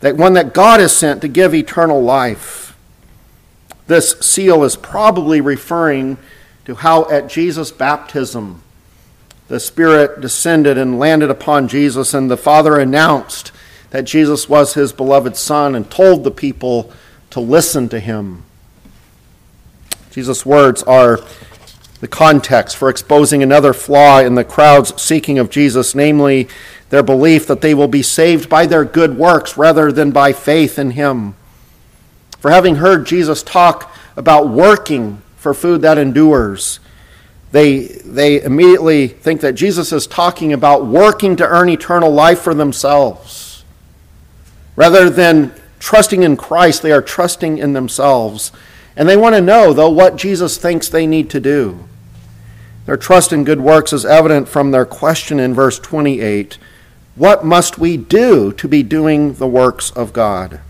that 0.00 0.16
one 0.16 0.32
that 0.32 0.52
God 0.52 0.80
has 0.80 0.96
sent 0.96 1.20
to 1.20 1.28
give 1.28 1.54
eternal 1.54 2.02
life. 2.02 2.76
This 3.86 4.18
seal 4.20 4.64
is 4.64 4.74
probably 4.74 5.40
referring 5.40 6.18
to 6.64 6.74
how 6.74 7.08
at 7.08 7.28
Jesus' 7.28 7.70
baptism 7.70 8.62
the 9.46 9.60
Spirit 9.60 10.20
descended 10.20 10.76
and 10.76 10.98
landed 10.98 11.30
upon 11.30 11.68
Jesus, 11.68 12.12
and 12.12 12.28
the 12.28 12.36
Father 12.36 12.80
announced 12.80 13.52
that 13.90 14.02
Jesus 14.04 14.48
was 14.48 14.74
his 14.74 14.92
beloved 14.92 15.36
Son 15.36 15.76
and 15.76 15.88
told 15.88 16.24
the 16.24 16.32
people 16.32 16.92
to 17.30 17.40
listen 17.40 17.88
to 17.90 18.00
him. 18.00 18.44
Jesus' 20.10 20.46
words 20.46 20.82
are 20.84 21.20
the 22.00 22.08
context 22.08 22.76
for 22.76 22.88
exposing 22.88 23.42
another 23.42 23.72
flaw 23.72 24.20
in 24.20 24.34
the 24.34 24.44
crowd's 24.44 25.00
seeking 25.00 25.38
of 25.38 25.50
Jesus, 25.50 25.94
namely 25.94 26.48
their 26.90 27.02
belief 27.02 27.46
that 27.46 27.60
they 27.60 27.74
will 27.74 27.88
be 27.88 28.02
saved 28.02 28.48
by 28.48 28.66
their 28.66 28.84
good 28.84 29.16
works 29.16 29.56
rather 29.56 29.90
than 29.90 30.10
by 30.10 30.32
faith 30.32 30.78
in 30.78 30.92
him. 30.92 31.34
For 32.38 32.50
having 32.50 32.76
heard 32.76 33.06
Jesus 33.06 33.42
talk 33.42 33.94
about 34.16 34.48
working 34.48 35.22
for 35.36 35.52
food 35.52 35.82
that 35.82 35.98
endures, 35.98 36.80
they, 37.52 37.86
they 38.04 38.42
immediately 38.42 39.08
think 39.08 39.40
that 39.40 39.54
Jesus 39.54 39.92
is 39.92 40.06
talking 40.06 40.52
about 40.52 40.86
working 40.86 41.36
to 41.36 41.46
earn 41.46 41.68
eternal 41.68 42.10
life 42.10 42.40
for 42.40 42.54
themselves 42.54 43.64
rather 44.76 45.08
than 45.08 45.52
trusting 45.78 46.22
in 46.22 46.36
Christ, 46.36 46.82
they 46.82 46.92
are 46.92 47.02
trusting 47.02 47.58
in 47.58 47.72
themselves. 47.72 48.52
And 48.96 49.08
they 49.08 49.16
want 49.16 49.34
to 49.34 49.40
know, 49.40 49.72
though, 49.72 49.90
what 49.90 50.16
Jesus 50.16 50.56
thinks 50.56 50.88
they 50.88 51.06
need 51.06 51.28
to 51.30 51.40
do. 51.40 51.86
Their 52.86 52.96
trust 52.96 53.32
in 53.32 53.44
good 53.44 53.60
works 53.60 53.92
is 53.92 54.06
evident 54.06 54.48
from 54.48 54.70
their 54.70 54.86
question 54.86 55.40
in 55.40 55.54
verse 55.54 55.78
28 55.78 56.56
What 57.16 57.44
must 57.44 57.78
we 57.78 57.96
do 57.96 58.52
to 58.52 58.68
be 58.68 58.82
doing 58.82 59.34
the 59.34 59.46
works 59.46 59.90
of 59.90 60.12
God? 60.12 60.60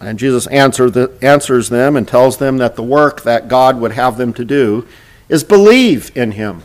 And 0.00 0.18
Jesus 0.18 0.46
the, 0.46 1.16
answers 1.22 1.68
them 1.68 1.96
and 1.96 2.08
tells 2.08 2.38
them 2.38 2.58
that 2.58 2.74
the 2.74 2.82
work 2.82 3.22
that 3.22 3.46
God 3.46 3.78
would 3.78 3.92
have 3.92 4.16
them 4.16 4.32
to 4.32 4.44
do 4.44 4.86
is 5.28 5.44
believe 5.44 6.10
in 6.16 6.32
Him. 6.32 6.62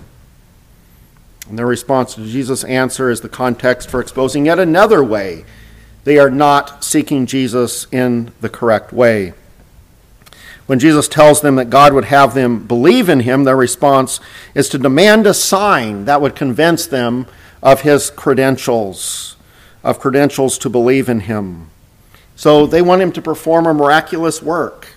And 1.48 1.60
their 1.60 1.68
response 1.68 2.16
to 2.16 2.26
Jesus' 2.26 2.64
answer 2.64 3.12
is 3.12 3.22
the 3.22 3.30
context 3.30 3.90
for 3.90 4.00
exposing 4.00 4.48
yet 4.48 4.60
another 4.60 5.04
way 5.04 5.46
they 6.08 6.18
are 6.18 6.32
not 6.32 6.86
seeking 6.86 7.26
Jesus 7.26 7.86
in 7.92 8.32
the 8.40 8.48
correct 8.48 8.94
way. 8.94 9.34
When 10.66 10.80
Jesus 10.80 11.10
tells 11.10 11.42
them 11.42 11.58
that 11.58 11.70
God 11.70 11.92
would 11.92 12.06
have 12.06 12.34
them 12.34 12.66
believe 12.66 13.10
in 13.10 13.20
him, 13.20 13.44
their 13.44 13.58
response 13.58 14.22
is 14.56 14.70
to 14.70 14.78
demand 14.78 15.28
a 15.28 15.34
sign 15.34 16.06
that 16.06 16.22
would 16.22 16.34
convince 16.34 16.88
them 16.88 17.26
of 17.62 17.82
his 17.82 18.10
credentials, 18.10 19.36
of 19.84 20.00
credentials 20.00 20.58
to 20.60 20.70
believe 20.70 21.10
in 21.10 21.20
him. 21.20 21.70
So 22.38 22.66
they 22.66 22.82
want 22.82 23.02
him 23.02 23.12
to 23.12 23.22
perform 23.22 23.66
a 23.66 23.74
miraculous 23.74 24.42
work. 24.42 24.88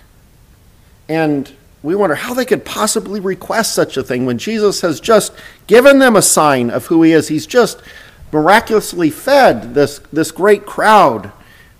And 1.09 1.51
we 1.83 1.93
wonder 1.93 2.15
how 2.15 2.33
they 2.33 2.45
could 2.45 2.63
possibly 2.63 3.19
request 3.19 3.75
such 3.75 3.97
a 3.97 4.03
thing 4.03 4.25
when 4.25 4.37
Jesus 4.37 4.79
has 4.79 5.01
just 5.01 5.33
given 5.67 5.99
them 5.99 6.15
a 6.15 6.21
sign 6.21 6.69
of 6.69 6.85
who 6.85 7.03
he 7.03 7.11
is. 7.11 7.27
He's 7.27 7.45
just 7.45 7.81
miraculously 8.31 9.09
fed 9.09 9.73
this, 9.73 9.99
this 10.11 10.31
great 10.31 10.65
crowd 10.65 11.31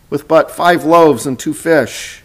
with 0.09 0.27
but 0.27 0.51
five 0.51 0.83
loaves 0.83 1.25
and 1.25 1.39
two 1.39 1.53
fish. 1.53 2.21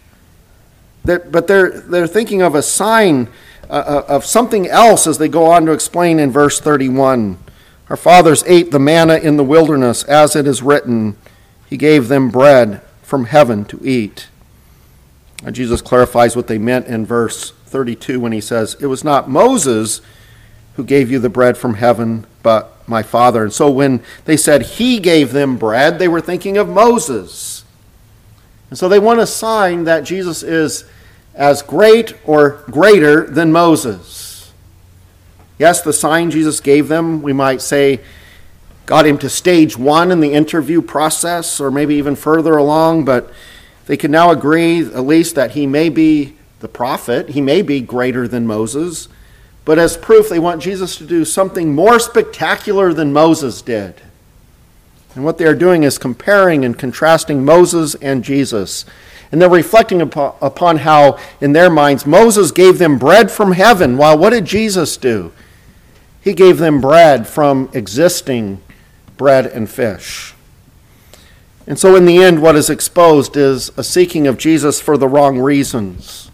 They're, 1.04 1.20
but 1.20 1.46
they're, 1.46 1.80
they're 1.80 2.06
thinking 2.06 2.42
of 2.42 2.54
a 2.54 2.62
sign 2.62 3.28
uh, 3.68 3.72
uh 3.72 4.04
of 4.08 4.24
something 4.24 4.68
else 4.68 5.06
as 5.06 5.18
they 5.18 5.28
go 5.28 5.46
on 5.46 5.66
to 5.66 5.72
explain 5.72 6.18
in 6.18 6.30
verse 6.30 6.60
31. 6.60 7.38
Our 7.88 7.96
fathers 7.96 8.42
ate 8.46 8.72
the 8.72 8.78
manna 8.78 9.16
in 9.16 9.36
the 9.36 9.44
wilderness, 9.44 10.02
as 10.04 10.34
it 10.34 10.46
is 10.46 10.62
written, 10.62 11.16
He 11.68 11.76
gave 11.76 12.08
them 12.08 12.30
bread 12.30 12.82
from 13.02 13.26
heaven 13.26 13.64
to 13.66 13.80
eat. 13.84 14.28
And 15.44 15.54
Jesus 15.54 15.80
clarifies 15.80 16.34
what 16.34 16.48
they 16.48 16.58
meant 16.58 16.86
in 16.86 17.06
verse 17.06 17.52
32 17.66 18.18
when 18.18 18.32
he 18.32 18.40
says, 18.40 18.76
It 18.80 18.86
was 18.86 19.04
not 19.04 19.30
Moses 19.30 20.00
who 20.74 20.84
gave 20.84 21.10
you 21.10 21.18
the 21.18 21.28
bread 21.28 21.56
from 21.56 21.74
heaven, 21.74 22.26
but 22.42 22.75
my 22.86 23.02
Father. 23.02 23.42
And 23.42 23.52
so 23.52 23.70
when 23.70 24.02
they 24.24 24.36
said 24.36 24.62
he 24.62 24.98
gave 25.00 25.32
them 25.32 25.56
bread, 25.56 25.98
they 25.98 26.08
were 26.08 26.20
thinking 26.20 26.56
of 26.56 26.68
Moses. 26.68 27.64
And 28.70 28.78
so 28.78 28.88
they 28.88 28.98
want 28.98 29.20
a 29.20 29.26
sign 29.26 29.84
that 29.84 30.04
Jesus 30.04 30.42
is 30.42 30.84
as 31.34 31.62
great 31.62 32.14
or 32.24 32.62
greater 32.70 33.26
than 33.26 33.52
Moses. 33.52 34.52
Yes, 35.58 35.82
the 35.82 35.92
sign 35.92 36.30
Jesus 36.30 36.60
gave 36.60 36.88
them, 36.88 37.22
we 37.22 37.32
might 37.32 37.62
say, 37.62 38.00
got 38.84 39.06
him 39.06 39.18
to 39.18 39.28
stage 39.28 39.76
one 39.76 40.12
in 40.12 40.20
the 40.20 40.32
interview 40.32 40.80
process, 40.82 41.60
or 41.60 41.70
maybe 41.70 41.96
even 41.96 42.14
further 42.14 42.56
along, 42.56 43.04
but 43.04 43.32
they 43.86 43.96
can 43.96 44.10
now 44.10 44.30
agree, 44.30 44.80
at 44.80 45.06
least, 45.06 45.34
that 45.34 45.52
he 45.52 45.66
may 45.66 45.88
be 45.88 46.36
the 46.60 46.68
prophet, 46.68 47.30
he 47.30 47.40
may 47.40 47.62
be 47.62 47.80
greater 47.80 48.28
than 48.28 48.46
Moses, 48.46 49.08
but 49.66 49.80
as 49.80 49.96
proof, 49.96 50.28
they 50.28 50.38
want 50.38 50.62
Jesus 50.62 50.96
to 50.96 51.04
do 51.04 51.24
something 51.24 51.74
more 51.74 51.98
spectacular 51.98 52.94
than 52.94 53.12
Moses 53.12 53.60
did. 53.60 54.00
And 55.16 55.24
what 55.24 55.38
they 55.38 55.44
are 55.44 55.56
doing 55.56 55.82
is 55.82 55.98
comparing 55.98 56.64
and 56.64 56.78
contrasting 56.78 57.44
Moses 57.44 57.96
and 57.96 58.22
Jesus. 58.22 58.84
And 59.32 59.42
they're 59.42 59.50
reflecting 59.50 60.00
upon 60.00 60.78
how, 60.78 61.18
in 61.40 61.52
their 61.52 61.68
minds, 61.68 62.06
Moses 62.06 62.52
gave 62.52 62.78
them 62.78 62.96
bread 62.96 63.28
from 63.28 63.52
heaven, 63.52 63.96
while 63.96 64.16
what 64.16 64.30
did 64.30 64.44
Jesus 64.44 64.96
do? 64.96 65.32
He 66.20 66.32
gave 66.32 66.58
them 66.58 66.80
bread 66.80 67.26
from 67.26 67.68
existing 67.72 68.62
bread 69.16 69.46
and 69.46 69.68
fish. 69.68 70.32
And 71.66 71.76
so, 71.76 71.96
in 71.96 72.04
the 72.04 72.22
end, 72.22 72.40
what 72.40 72.54
is 72.54 72.70
exposed 72.70 73.36
is 73.36 73.72
a 73.76 73.82
seeking 73.82 74.28
of 74.28 74.38
Jesus 74.38 74.80
for 74.80 74.96
the 74.96 75.08
wrong 75.08 75.40
reasons. 75.40 76.30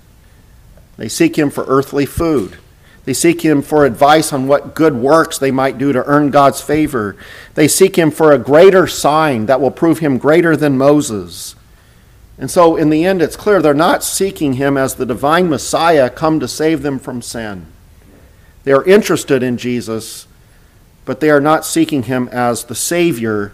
They 0.99 1.09
seek 1.09 1.39
him 1.39 1.49
for 1.49 1.65
earthly 1.67 2.05
food. 2.05 2.59
They 3.05 3.15
seek 3.15 3.43
him 3.43 3.63
for 3.63 3.85
advice 3.85 4.33
on 4.33 4.47
what 4.47 4.75
good 4.75 4.95
works 4.95 5.37
they 5.37 5.51
might 5.51 5.79
do 5.79 5.93
to 5.93 6.05
earn 6.05 6.31
God's 6.31 6.61
favor. 6.61 7.17
They 7.55 7.67
seek 7.67 7.97
him 7.97 8.11
for 8.11 8.33
a 8.33 8.39
greater 8.39 8.87
sign 8.87 9.47
that 9.47 9.61
will 9.61 9.73
prove 9.73 9.99
him 9.99 10.19
greater 10.19 10.57
than 10.57 10.79
Moses. 10.79 11.57
And 12.39 12.51
so, 12.51 12.77
in 12.77 12.91
the 12.91 13.05
end, 13.05 13.21
it's 13.21 13.37
clear 13.37 13.61
they're 13.61 13.75
not 13.75 14.05
seeking 14.05 14.55
him 14.55 14.77
as 14.77 14.95
the 14.95 15.07
divine 15.07 15.49
Messiah 15.49 16.11
come 16.11 16.39
to 16.41 16.49
save 16.49 16.83
them 16.83 16.99
from 16.99 17.23
sin. 17.23 17.67
They 18.65 18.73
are 18.73 18.85
interested 18.85 19.43
in 19.43 19.57
Jesus, 19.57 20.29
but 21.05 21.21
they 21.21 21.31
are 21.31 21.41
not 21.41 21.67
seeking 21.67 22.05
him 22.05 22.29
as 22.29 22.65
the 22.65 22.75
Savior 22.75 23.53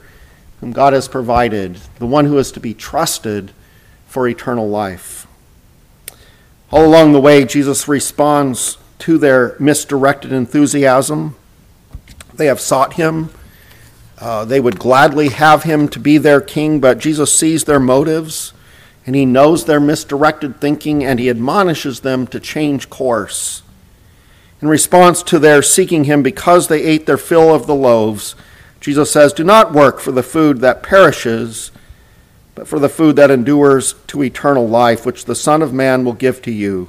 whom 0.61 0.73
God 0.73 0.93
has 0.93 1.09
provided, 1.09 1.77
the 1.99 2.07
one 2.07 2.27
who 2.27 2.39
is 2.39 2.53
to 2.53 2.61
be 2.61 2.75
trusted 2.75 3.53
for 4.07 4.29
eternal 4.29 4.69
life. 4.69 5.27
All 6.71 6.85
along 6.85 7.13
the 7.13 7.21
way, 7.21 7.45
Jesus 7.45 7.89
responds 7.89 8.77
to 9.01 9.19
their 9.19 9.57
misdirected 9.59 10.33
enthusiasm. 10.33 11.37
They 12.35 12.47
have 12.47 12.61
sought 12.61 12.95
him. 12.95 13.31
Uh, 14.19 14.45
they 14.45 14.61
would 14.61 14.79
gladly 14.79 15.29
have 15.29 15.63
him 15.63 15.89
to 15.89 16.01
be 16.01 16.19
their 16.19 16.41
king, 16.41 16.81
but 16.81 16.99
Jesus 16.99 17.35
sees 17.35 17.65
their 17.65 17.81
motives 17.81 18.53
and 19.07 19.15
he 19.15 19.25
knows 19.25 19.65
their 19.65 19.81
misdirected 19.81 20.61
thinking 20.61 21.05
and 21.05 21.19
he 21.19 21.31
admonishes 21.31 22.01
them 22.01 22.27
to 22.27 22.39
change 22.39 22.91
course. 22.91 23.63
In 24.61 24.69
response 24.69 25.23
to 25.23 25.39
their 25.39 25.63
seeking 25.63 26.05
him 26.05 26.23
because 26.23 26.67
they 26.67 26.83
ate 26.83 27.07
their 27.07 27.17
fill 27.17 27.55
of 27.55 27.67
the 27.67 27.75
loaves, 27.75 28.35
Jesus 28.81 29.11
says, 29.11 29.33
Do 29.33 29.45
not 29.45 29.73
work 29.73 30.01
for 30.01 30.13
the 30.13 30.23
food 30.23 30.61
that 30.61 30.83
perishes, 30.83 31.71
but 32.55 32.67
for 32.67 32.79
the 32.79 32.89
food 32.89 33.17
that 33.17 33.31
endures 33.31 33.95
to 34.09 34.23
eternal 34.23 34.69
life, 34.69 35.07
which 35.07 35.25
the 35.25 35.35
Son 35.35 35.63
of 35.63 35.73
Man 35.73 36.05
will 36.05 36.13
give 36.13 36.43
to 36.43 36.51
you. 36.51 36.89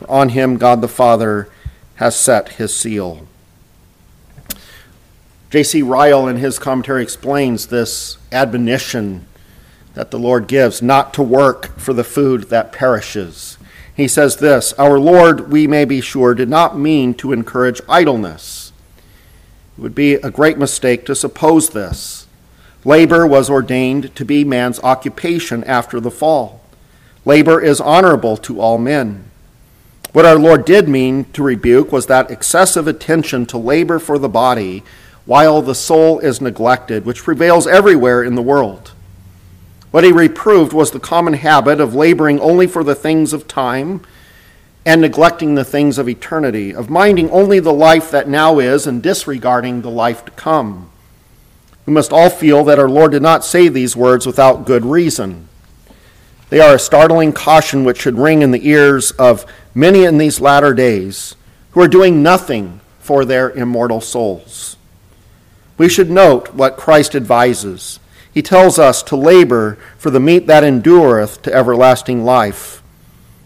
For 0.00 0.10
on 0.10 0.30
him 0.30 0.56
God 0.56 0.80
the 0.80 0.88
Father 0.88 1.50
has 1.96 2.16
set 2.16 2.54
his 2.54 2.74
seal. 2.74 3.26
J.C. 5.50 5.82
Ryle, 5.82 6.26
in 6.26 6.36
his 6.36 6.58
commentary, 6.58 7.02
explains 7.02 7.66
this 7.66 8.16
admonition 8.32 9.26
that 9.92 10.10
the 10.10 10.18
Lord 10.18 10.46
gives 10.46 10.80
not 10.80 11.12
to 11.14 11.22
work 11.22 11.78
for 11.78 11.92
the 11.92 12.04
food 12.04 12.44
that 12.44 12.72
perishes. 12.72 13.58
He 13.94 14.08
says 14.08 14.36
this 14.36 14.72
Our 14.78 14.98
Lord, 14.98 15.52
we 15.52 15.66
may 15.66 15.84
be 15.84 16.00
sure, 16.00 16.34
did 16.34 16.48
not 16.48 16.78
mean 16.78 17.12
to 17.14 17.34
encourage 17.34 17.82
idleness. 17.86 18.72
It 19.76 19.82
would 19.82 19.94
be 19.94 20.14
a 20.14 20.30
great 20.30 20.56
mistake 20.56 21.04
to 21.06 21.14
suppose 21.14 21.70
this. 21.70 22.26
Labor 22.86 23.26
was 23.26 23.50
ordained 23.50 24.16
to 24.16 24.24
be 24.24 24.44
man's 24.44 24.80
occupation 24.80 25.62
after 25.64 26.00
the 26.00 26.10
fall. 26.10 26.62
Labor 27.26 27.60
is 27.60 27.82
honorable 27.82 28.38
to 28.38 28.62
all 28.62 28.78
men. 28.78 29.29
What 30.12 30.24
our 30.24 30.38
Lord 30.38 30.64
did 30.64 30.88
mean 30.88 31.24
to 31.32 31.42
rebuke 31.42 31.92
was 31.92 32.06
that 32.06 32.30
excessive 32.30 32.88
attention 32.88 33.46
to 33.46 33.58
labor 33.58 34.00
for 34.00 34.18
the 34.18 34.28
body 34.28 34.82
while 35.24 35.62
the 35.62 35.74
soul 35.74 36.18
is 36.18 36.40
neglected, 36.40 37.04
which 37.04 37.22
prevails 37.22 37.66
everywhere 37.66 38.24
in 38.24 38.34
the 38.34 38.42
world. 38.42 38.92
What 39.92 40.02
he 40.02 40.10
reproved 40.10 40.72
was 40.72 40.90
the 40.90 40.98
common 40.98 41.34
habit 41.34 41.80
of 41.80 41.94
laboring 41.94 42.40
only 42.40 42.66
for 42.66 42.82
the 42.82 42.94
things 42.96 43.32
of 43.32 43.46
time 43.46 44.00
and 44.84 45.00
neglecting 45.00 45.54
the 45.54 45.64
things 45.64 45.98
of 45.98 46.08
eternity, 46.08 46.74
of 46.74 46.90
minding 46.90 47.30
only 47.30 47.60
the 47.60 47.72
life 47.72 48.10
that 48.10 48.28
now 48.28 48.58
is 48.58 48.86
and 48.86 49.02
disregarding 49.02 49.82
the 49.82 49.90
life 49.90 50.24
to 50.24 50.30
come. 50.32 50.90
We 51.86 51.92
must 51.92 52.12
all 52.12 52.30
feel 52.30 52.64
that 52.64 52.78
our 52.78 52.88
Lord 52.88 53.12
did 53.12 53.22
not 53.22 53.44
say 53.44 53.68
these 53.68 53.94
words 53.94 54.26
without 54.26 54.64
good 54.64 54.84
reason. 54.84 55.48
They 56.50 56.60
are 56.60 56.74
a 56.74 56.78
startling 56.78 57.32
caution 57.32 57.84
which 57.84 58.02
should 58.02 58.18
ring 58.18 58.42
in 58.42 58.50
the 58.50 58.68
ears 58.68 59.12
of 59.12 59.46
many 59.74 60.04
in 60.04 60.18
these 60.18 60.40
latter 60.40 60.74
days 60.74 61.36
who 61.70 61.80
are 61.80 61.88
doing 61.88 62.22
nothing 62.22 62.80
for 62.98 63.24
their 63.24 63.50
immortal 63.50 64.00
souls. 64.00 64.76
We 65.78 65.88
should 65.88 66.10
note 66.10 66.52
what 66.52 66.76
Christ 66.76 67.14
advises 67.14 68.00
he 68.32 68.42
tells 68.42 68.78
us 68.78 69.02
to 69.04 69.16
labor 69.16 69.76
for 69.98 70.10
the 70.10 70.20
meat 70.20 70.46
that 70.46 70.62
endureth 70.62 71.42
to 71.42 71.52
everlasting 71.52 72.24
life. 72.24 72.82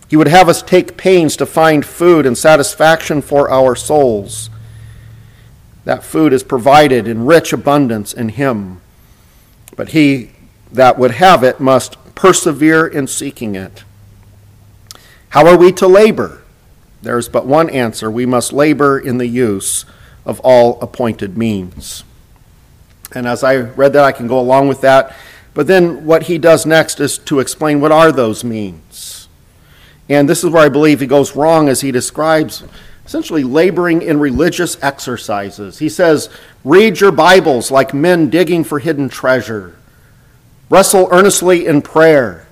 He 0.09 0.17
would 0.17 0.29
have 0.29 0.49
us 0.49 0.62
take 0.62 0.97
pains 0.97 1.37
to 1.37 1.47
find 1.47 1.85
food 1.85 2.27
and 2.27 2.37
satisfaction 2.37 3.23
for 3.23 3.51
our 3.51 3.75
souls. 3.75 4.51
That 5.85 6.05
food 6.05 6.33
is 6.33 6.43
provided 6.43 7.09
in 7.09 7.25
rich 7.25 7.53
abundance 7.53 8.12
in 8.12 8.31
Him. 8.31 8.81
But 9.75 9.90
he 9.90 10.31
that 10.71 10.99
would 10.99 11.12
have 11.12 11.43
it 11.43 11.61
must 11.61 11.97
persevere 12.14 12.87
in 12.87 13.07
seeking 13.07 13.55
it. 13.55 13.85
How 15.31 15.46
are 15.46 15.57
we 15.57 15.72
to 15.72 15.87
labor? 15.87 16.42
There 17.03 17.18
is 17.18 17.29
but 17.29 17.46
one 17.46 17.68
answer. 17.70 18.11
We 18.11 18.27
must 18.27 18.53
labor 18.53 18.98
in 18.98 19.18
the 19.18 19.27
use 19.27 19.85
of 20.24 20.40
all 20.40 20.81
appointed 20.81 21.37
means. 21.37 22.05
And 23.12 23.27
as 23.27 23.44
I 23.44 23.57
read 23.57 23.92
that, 23.92 24.05
I 24.05 24.12
can 24.12 24.27
go 24.27 24.38
along 24.38 24.68
with 24.68 24.81
that. 24.81 25.14
But 25.53 25.66
then 25.66 26.05
what 26.05 26.24
he 26.24 26.38
does 26.38 26.66
next 26.66 27.00
is 27.00 27.18
to 27.18 27.40
explain 27.40 27.81
what 27.81 27.92
are 27.92 28.11
those 28.11 28.42
means. 28.42 29.29
And 30.09 30.29
this 30.29 30.44
is 30.44 30.50
where 30.50 30.64
I 30.64 30.68
believe 30.68 31.00
he 31.00 31.07
goes 31.07 31.37
wrong 31.37 31.68
as 31.68 31.81
he 31.81 31.92
describes 31.92 32.64
essentially 33.07 33.44
laboring 33.44 34.03
in 34.03 34.18
religious 34.18 34.83
exercises. 34.83 35.79
He 35.79 35.88
says, 35.88 36.29
Read 36.64 37.00
your 37.00 37.12
Bibles 37.12 37.70
like 37.70 37.94
men 37.94 38.31
digging 38.31 38.64
for 38.64 38.79
hidden 38.79 39.09
treasure. 39.09 39.77
Wrestle 40.70 41.09
earnestly 41.11 41.66
in 41.66 41.83
prayer. 41.83 42.46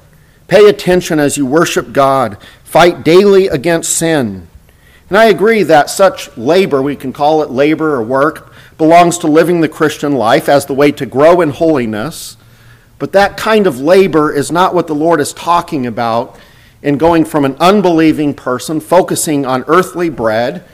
Pay 0.49 0.69
attention 0.69 1.19
as 1.19 1.37
you 1.37 1.47
worship 1.47 1.93
God. 1.93 2.37
Fight 2.65 3.05
daily 3.05 3.49
against 3.49 3.97
sin. 3.97 4.49
And 5.09 5.19
I 5.19 5.27
agree 5.27 5.63
that 5.65 5.91
such 5.91 6.35
labor, 6.37 6.81
we 6.81 6.97
can 6.97 7.13
call 7.13 7.43
it 7.43 7.51
labor 7.51 7.95
or 7.95 8.03
work, 8.03 8.53
belongs 8.79 9.19
to 9.19 9.27
living 9.27 9.61
the 9.61 9.69
Christian 9.69 10.15
life 10.15 10.49
as 10.49 10.67
the 10.67 10.75
way 10.75 10.91
to 10.93 11.07
grow 11.07 11.41
in 11.41 11.51
holiness. 11.51 12.37
But 12.99 13.13
that 13.13 13.37
kind 13.37 13.67
of 13.67 13.81
labor 13.81 14.33
is 14.33 14.51
not 14.51 14.75
what 14.75 14.87
the 14.87 14.95
Lord 14.95 15.21
is 15.21 15.33
talking 15.33 15.87
about 15.87 16.39
in 16.83 16.99
going 16.99 17.25
from 17.25 17.45
an 17.45 17.57
unbelieving 17.61 18.35
person 18.35 18.81
focusing 18.81 19.47
on 19.47 19.65
earthly 19.67 20.09
bread 20.09 20.65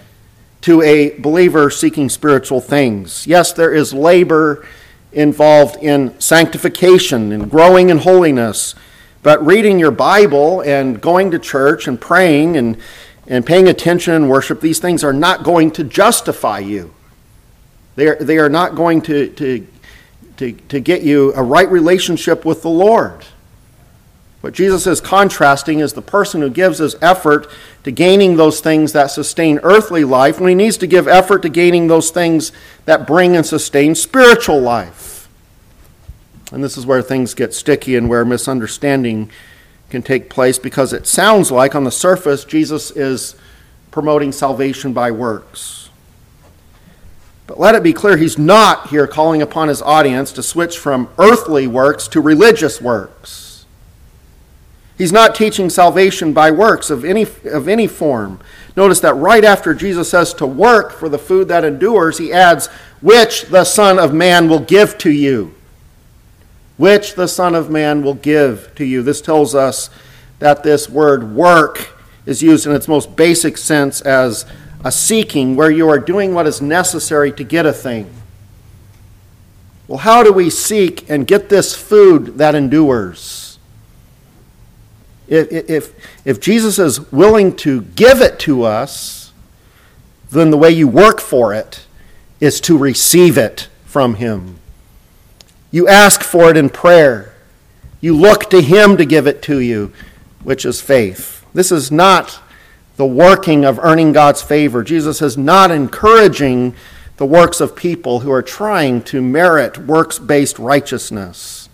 to 0.63 0.83
a 0.83 1.19
believer 1.19 1.71
seeking 1.71 2.09
spiritual 2.09 2.61
things. 2.61 3.27
Yes, 3.27 3.53
there 3.53 3.73
is 3.73 3.93
labor 3.95 4.67
involved 5.13 5.77
in 5.77 6.19
sanctification 6.21 7.33
and 7.33 7.51
growing 7.51 7.91
in 7.91 7.99
holiness, 7.99 8.75
but 9.23 9.45
reading 9.45 9.79
your 9.79 9.91
Bible 9.91 10.61
and 10.61 11.01
going 11.01 11.31
to 11.31 11.39
church 11.39 11.89
and 11.89 12.01
praying 12.01 12.57
and 12.57 12.77
and 13.29 13.45
paying 13.45 13.69
attention 13.69 14.15
in 14.15 14.29
worship, 14.29 14.61
these 14.61 14.79
things 14.79 15.05
are 15.05 15.13
not 15.13 15.45
going 15.45 15.71
to 15.73 15.85
justify 15.85 16.59
you. 16.59 16.95
They 17.95 18.09
are, 18.09 18.17
they 18.17 18.39
are 18.39 18.49
not 18.49 18.75
going 18.75 19.03
to, 19.03 19.29
to, 19.29 19.67
to, 20.39 20.53
to 20.53 20.81
get 20.81 21.03
you 21.03 21.35
a 21.35 21.43
right 21.43 21.71
relationship 21.71 22.45
with 22.45 22.63
the 22.63 22.71
Lord. 22.71 23.25
What 24.41 24.55
Jesus 24.55 24.87
is 24.87 25.01
contrasting 25.01 25.81
is 25.81 25.93
the 25.93 26.03
person 26.03 26.41
who 26.41 26.51
gives 26.51 26.79
his 26.79 26.95
effort 27.03 27.49
to 27.83 27.91
gaining 27.91 28.37
those 28.37 28.61
things 28.61 28.93
that 28.93 29.09
sustain 29.09 29.59
earthly 29.65 30.05
life 30.05 30.39
when 30.39 30.49
he 30.49 30.55
needs 30.55 30.77
to 30.77 30.87
give 30.87 31.09
effort 31.09 31.43
to 31.43 31.49
gaining 31.49 31.89
those 31.89 32.11
things 32.11 32.53
that 32.85 33.07
bring 33.07 33.35
and 33.35 33.45
sustain 33.45 33.97
spiritual 33.97 34.61
life. 34.61 35.29
And 36.53 36.63
this 36.63 36.79
is 36.79 36.87
where 36.87 37.03
things 37.03 37.35
get 37.35 37.53
sticky 37.53 37.97
and 37.97 38.09
where 38.09 38.25
misunderstanding 38.25 39.31
can 39.91 40.03
take 40.03 40.31
place 40.31 40.59
because 40.59 40.93
it 40.93 41.07
sounds 41.07 41.51
like 41.51 41.75
on 41.75 41.85
the 41.85 41.91
surface 41.91 42.45
Jesus 42.45 42.93
is 42.93 43.35
promoting 43.91 44.31
salvation 44.31 44.93
by 44.93 45.11
works. 45.11 45.91
But 47.49 47.59
let 47.59 47.75
it 47.75 47.83
be 47.83 47.95
clear, 47.95 48.17
he's 48.17 48.39
not 48.39 48.91
here 48.91 49.07
calling 49.07 49.43
upon 49.43 49.69
his 49.69 49.83
audience 49.83 50.31
to 50.33 50.43
switch 50.43 50.79
from 50.79 51.09
earthly 51.19 51.67
works 51.67 52.07
to 52.09 52.21
religious 52.21 52.81
works. 52.81 53.48
He's 54.99 55.13
not 55.13 55.35
teaching 55.35 55.71
salvation 55.71 56.33
by 56.33 56.51
works 56.51 56.91
of 56.91 57.05
any, 57.05 57.23
of 57.45 57.69
any 57.69 57.87
form. 57.87 58.41
Notice 58.77 59.01
that 59.01 59.15
right 59.15 59.45
after 59.45 59.73
Jesus 59.73 60.11
says 60.11 60.35
to 60.35 60.47
work 60.47 60.93
for 60.93 61.09
the 61.09 61.19
food 61.19 61.49
that 61.49 61.65
endures, 61.65 62.19
he 62.19 62.33
adds, 62.33 62.67
which 63.01 63.45
the 63.45 63.65
Son 63.65 63.99
of 63.99 64.13
Man 64.13 64.49
will 64.49 64.61
give 64.61 64.99
to 64.99 65.11
you 65.11 65.55
which 66.79 67.15
the 67.15 67.29
Son 67.29 67.55
of 67.55 67.69
Man 67.69 68.03
will 68.03 68.15
give 68.15 68.75
to 68.77 68.85
you. 68.85 69.03
This 69.03 69.21
tells 69.21 69.55
us 69.55 69.91
that 70.39 70.63
this 70.63 70.89
word 70.89 71.35
work 71.35 71.91
is 72.25 72.43
used 72.43 72.67
in 72.67 72.73
its 72.73 72.89
most 72.89 73.17
basic 73.17 73.59
sense 73.59 74.01
as 74.01 74.47
a 74.85 74.93
seeking, 74.93 75.57
where 75.57 75.73
you 75.73 75.89
are 75.89 75.99
doing 75.99 76.33
what 76.33 76.47
is 76.47 76.63
necessary 76.63 77.33
to 77.33 77.43
get 77.43 77.67
a 77.67 77.73
thing. 77.73 78.09
Well, 79.89 79.99
how 79.99 80.23
do 80.23 80.33
we 80.33 80.51
seek 80.51 81.11
and 81.11 81.27
get 81.27 81.49
this 81.49 81.75
food 81.75 82.39
that 82.39 82.55
endures? 82.55 83.48
If, 85.29 85.71
if, 85.71 85.95
if 86.25 86.41
Jesus 86.41 86.79
is 86.79 87.13
willing 87.13 87.55
to 87.57 87.83
give 87.83 88.21
it 88.21 88.39
to 88.41 88.63
us, 88.63 89.33
then 90.31 90.51
the 90.51 90.59
way 90.59 90.71
you 90.71 90.89
work 90.89 91.21
for 91.21 91.55
it 91.55 91.87
is 92.41 92.61
to 92.63 92.77
receive 92.79 93.37
it 93.37 93.69
from 93.85 94.15
Him. 94.15 94.59
You 95.71 95.89
ask 95.89 96.23
for 96.23 96.51
it 96.51 96.57
in 96.57 96.71
prayer. 96.71 97.35
You 98.01 98.17
look 98.17 98.49
to 98.51 98.61
Him 98.61 98.97
to 98.97 99.05
give 99.05 99.27
it 99.27 99.43
to 99.43 99.59
you, 99.59 99.93
which 100.43 100.65
is 100.65 100.81
faith. 100.81 101.45
This 101.53 101.73
is 101.73 101.91
not 101.91 102.41
the 102.97 103.07
working 103.07 103.65
of 103.65 103.79
earning 103.79 104.13
God's 104.13 104.43
favor. 104.43 104.83
Jesus 104.83 105.21
is 105.23 105.37
not 105.37 105.71
encouraging 105.71 106.75
the 107.17 107.27
works 107.27 107.61
of 107.61 107.77
people 107.77 108.21
who 108.21 108.31
are 108.31 108.43
trying 108.43 109.03
to 109.03 109.21
merit 109.21 109.77
works 109.79 110.19
based 110.19 110.59
righteousness. 110.59 111.68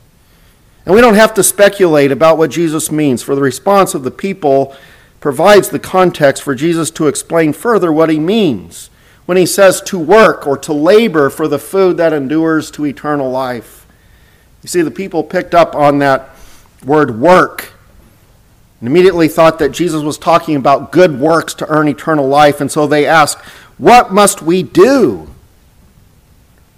And 0.84 0.94
we 0.94 1.00
don't 1.00 1.14
have 1.14 1.34
to 1.34 1.42
speculate 1.42 2.12
about 2.12 2.38
what 2.38 2.50
Jesus 2.50 2.90
means, 2.90 3.22
for 3.22 3.34
the 3.34 3.40
response 3.40 3.94
of 3.94 4.04
the 4.04 4.10
people 4.10 4.76
provides 5.20 5.70
the 5.70 5.78
context 5.78 6.42
for 6.42 6.54
Jesus 6.54 6.90
to 6.92 7.06
explain 7.06 7.52
further 7.52 7.90
what 7.90 8.10
he 8.10 8.18
means 8.18 8.90
when 9.24 9.38
he 9.38 9.46
says 9.46 9.80
to 9.80 9.98
work 9.98 10.46
or 10.46 10.58
to 10.58 10.72
labor 10.72 11.30
for 11.30 11.48
the 11.48 11.58
food 11.58 11.96
that 11.96 12.12
endures 12.12 12.70
to 12.72 12.84
eternal 12.84 13.30
life. 13.30 13.86
You 14.62 14.68
see, 14.68 14.82
the 14.82 14.90
people 14.90 15.22
picked 15.22 15.54
up 15.54 15.74
on 15.74 15.98
that 16.00 16.30
word 16.84 17.18
work 17.18 17.72
and 18.80 18.88
immediately 18.88 19.28
thought 19.28 19.58
that 19.60 19.70
Jesus 19.70 20.02
was 20.02 20.18
talking 20.18 20.56
about 20.56 20.92
good 20.92 21.18
works 21.18 21.54
to 21.54 21.68
earn 21.68 21.88
eternal 21.88 22.28
life. 22.28 22.60
And 22.60 22.70
so 22.70 22.86
they 22.86 23.06
asked, 23.06 23.38
What 23.78 24.12
must 24.12 24.42
we 24.42 24.62
do? 24.62 25.30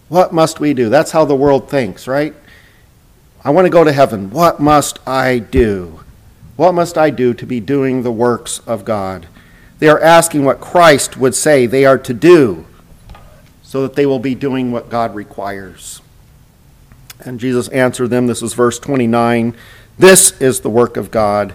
What 0.09 0.33
must 0.33 0.61
we 0.61 0.73
do? 0.73 0.89
That's 0.89 1.11
how 1.11 1.25
the 1.25 1.35
world 1.35 1.69
thinks, 1.69 2.07
right? 2.07 2.33
I 3.47 3.51
want 3.51 3.65
to 3.65 3.71
go 3.71 3.85
to 3.85 3.93
heaven. 3.93 4.31
What 4.31 4.59
must 4.59 4.99
I 5.07 5.39
do? 5.39 6.01
What 6.57 6.75
must 6.75 6.99
I 6.99 7.11
do 7.11 7.33
to 7.35 7.47
be 7.47 7.61
doing 7.61 8.03
the 8.03 8.11
works 8.11 8.59
of 8.67 8.85
God? 8.85 9.29
They 9.79 9.87
are 9.89 10.01
asking 10.01 10.45
what 10.45 10.61
Christ 10.61 11.17
would 11.17 11.33
say 11.33 11.65
they 11.65 11.85
are 11.85 11.97
to 11.97 12.13
do 12.13 12.67
so 13.63 13.83
that 13.83 13.95
they 13.95 14.05
will 14.05 14.19
be 14.19 14.35
doing 14.35 14.73
what 14.73 14.89
God 14.89 15.15
requires. 15.15 16.03
And 17.21 17.39
Jesus 17.39 17.69
answered 17.69 18.09
them, 18.09 18.27
this 18.27 18.43
is 18.43 18.53
verse 18.53 18.81
29 18.81 19.55
This 19.97 20.33
is 20.41 20.63
the 20.63 20.69
work 20.69 20.97
of 20.97 21.13
God, 21.13 21.55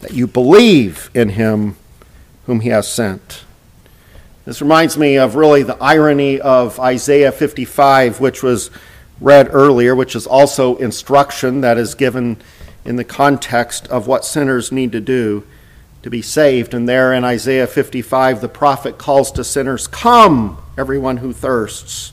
that 0.00 0.12
you 0.12 0.26
believe 0.26 1.12
in 1.14 1.28
him 1.28 1.76
whom 2.46 2.58
he 2.58 2.70
has 2.70 2.90
sent. 2.90 3.44
This 4.46 4.60
reminds 4.60 4.98
me 4.98 5.16
of 5.16 5.36
really 5.36 5.62
the 5.62 5.80
irony 5.80 6.40
of 6.40 6.80
Isaiah 6.80 7.30
55, 7.30 8.18
which 8.18 8.42
was 8.42 8.72
read 9.20 9.48
earlier, 9.52 9.94
which 9.94 10.16
is 10.16 10.26
also 10.26 10.76
instruction 10.76 11.60
that 11.60 11.78
is 11.78 11.94
given 11.94 12.36
in 12.84 12.96
the 12.96 13.04
context 13.04 13.86
of 13.88 14.06
what 14.06 14.24
sinners 14.24 14.72
need 14.72 14.92
to 14.92 15.00
do 15.00 15.44
to 16.02 16.10
be 16.10 16.22
saved. 16.22 16.72
And 16.72 16.88
there 16.88 17.12
in 17.12 17.24
Isaiah 17.24 17.66
55, 17.66 18.40
the 18.40 18.48
prophet 18.48 18.98
calls 18.98 19.30
to 19.32 19.44
sinners, 19.44 19.86
Come, 19.86 20.58
everyone 20.78 21.18
who 21.18 21.32
thirsts. 21.32 22.12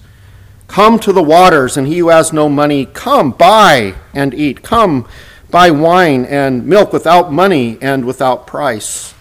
Come 0.68 1.00
to 1.00 1.14
the 1.14 1.24
waters, 1.24 1.78
and 1.78 1.88
he 1.88 2.00
who 2.00 2.10
has 2.10 2.34
no 2.34 2.50
money, 2.50 2.86
come, 2.86 3.32
buy 3.32 3.96
and 4.14 4.34
eat. 4.34 4.64
Come, 4.64 5.08
buy 5.50 5.72
wine 5.72 6.26
and 6.26 6.68
milk 6.68 6.92
without 6.92 7.32
money 7.32 7.78
and 7.82 8.04
without 8.04 8.46
price. 8.46 9.14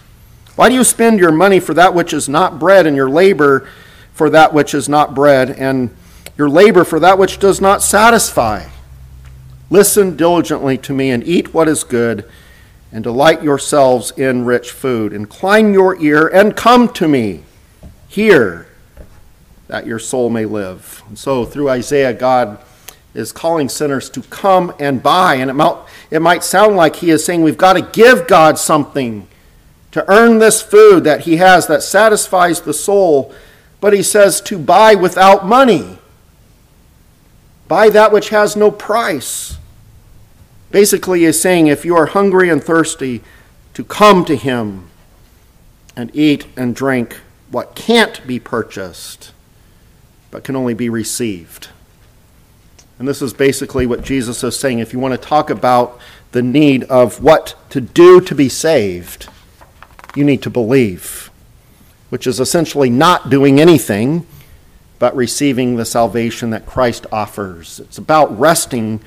Why 0.57 0.67
do 0.67 0.75
you 0.75 0.83
spend 0.83 1.19
your 1.19 1.31
money 1.31 1.61
for 1.61 1.73
that 1.73 1.93
which 1.93 2.11
is 2.11 2.27
not 2.27 2.59
bread, 2.59 2.85
and 2.85 2.97
your 2.97 3.09
labor 3.09 3.67
for 4.13 4.29
that 4.31 4.53
which 4.53 4.73
is 4.73 4.89
not 4.89 5.15
bread, 5.15 5.51
and 5.51 5.95
your 6.37 6.49
labor 6.49 6.83
for 6.83 6.99
that 6.99 7.17
which 7.17 7.39
does 7.39 7.59
not 7.59 7.81
satisfy? 7.81 8.67
Listen 9.69 10.15
diligently 10.15 10.77
to 10.77 10.93
me, 10.93 11.09
and 11.09 11.25
eat 11.27 11.53
what 11.53 11.67
is 11.67 11.83
good, 11.83 12.29
and 12.91 13.03
delight 13.03 13.43
yourselves 13.43 14.11
in 14.11 14.45
rich 14.45 14.71
food. 14.71 15.11
Incline 15.11 15.73
your 15.73 16.01
ear 16.01 16.27
and 16.27 16.55
come 16.55 16.87
to 16.93 17.07
me. 17.07 17.43
Hear 18.07 18.67
that 19.67 19.85
your 19.85 19.99
soul 19.99 20.29
may 20.29 20.45
live. 20.45 21.03
And 21.07 21.19
so 21.19 21.45
through 21.45 21.69
Isaiah, 21.69 22.13
God 22.13 22.59
is 23.13 23.31
calling 23.31 23.67
sinners 23.67 24.09
to 24.11 24.21
come 24.23 24.73
and 24.79 25.03
buy. 25.03 25.35
And 25.35 25.49
it 25.49 25.53
might, 25.53 25.77
it 26.11 26.21
might 26.21 26.43
sound 26.43 26.77
like 26.77 26.97
he 26.97 27.09
is 27.09 27.25
saying 27.25 27.41
we've 27.41 27.57
got 27.57 27.73
to 27.73 27.81
give 27.81 28.27
God 28.27 28.57
something 28.57 29.27
to 29.91 30.09
earn 30.09 30.39
this 30.39 30.61
food 30.61 31.03
that 31.03 31.21
he 31.21 31.37
has 31.37 31.67
that 31.67 31.83
satisfies 31.83 32.61
the 32.61 32.73
soul. 32.73 33.33
But 33.81 33.93
he 33.93 34.03
says 34.03 34.39
to 34.41 34.57
buy 34.57 34.95
without 34.95 35.45
money, 35.45 35.96
buy 37.67 37.89
that 37.89 38.11
which 38.11 38.29
has 38.29 38.55
no 38.55 38.71
price. 38.71 39.57
Basically, 40.71 41.23
is 41.23 41.41
saying 41.41 41.67
if 41.67 41.85
you 41.85 41.95
are 41.95 42.07
hungry 42.07 42.49
and 42.49 42.63
thirsty, 42.63 43.23
to 43.73 43.83
come 43.83 44.25
to 44.25 44.35
him 44.35 44.89
and 45.95 46.09
eat 46.15 46.47
and 46.57 46.75
drink 46.75 47.21
what 47.51 47.75
can't 47.75 48.25
be 48.25 48.39
purchased 48.39 49.31
but 50.31 50.43
can 50.43 50.55
only 50.55 50.73
be 50.73 50.89
received. 50.89 51.69
And 52.99 53.07
this 53.07 53.21
is 53.21 53.33
basically 53.33 53.85
what 53.85 54.01
Jesus 54.01 54.43
is 54.43 54.59
saying. 54.59 54.79
If 54.79 54.93
you 54.93 54.99
want 54.99 55.13
to 55.13 55.17
talk 55.17 55.49
about 55.49 55.99
the 56.31 56.41
need 56.41 56.83
of 56.85 57.21
what 57.21 57.55
to 57.69 57.79
do 57.79 58.19
to 58.21 58.35
be 58.35 58.49
saved, 58.49 59.29
you 60.15 60.23
need 60.23 60.41
to 60.41 60.49
believe, 60.49 61.29
which 62.09 62.27
is 62.27 62.39
essentially 62.39 62.89
not 62.89 63.29
doing 63.29 63.61
anything 63.61 64.25
but 64.99 65.15
receiving 65.15 65.75
the 65.75 65.85
salvation 65.85 66.49
that 66.49 66.65
Christ 66.65 67.05
offers. 67.11 67.79
It's 67.79 67.97
about 67.97 68.37
resting 68.37 69.01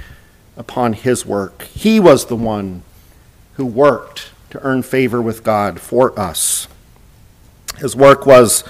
upon 0.56 0.92
his 0.92 1.26
work. 1.26 1.62
He 1.62 1.98
was 1.98 2.26
the 2.26 2.36
one 2.36 2.82
who 3.54 3.66
worked 3.66 4.30
to 4.50 4.60
earn 4.62 4.82
favor 4.82 5.20
with 5.20 5.42
God 5.42 5.80
for 5.80 6.18
us. 6.18 6.68
His 7.78 7.96
work 7.96 8.26
was 8.26 8.64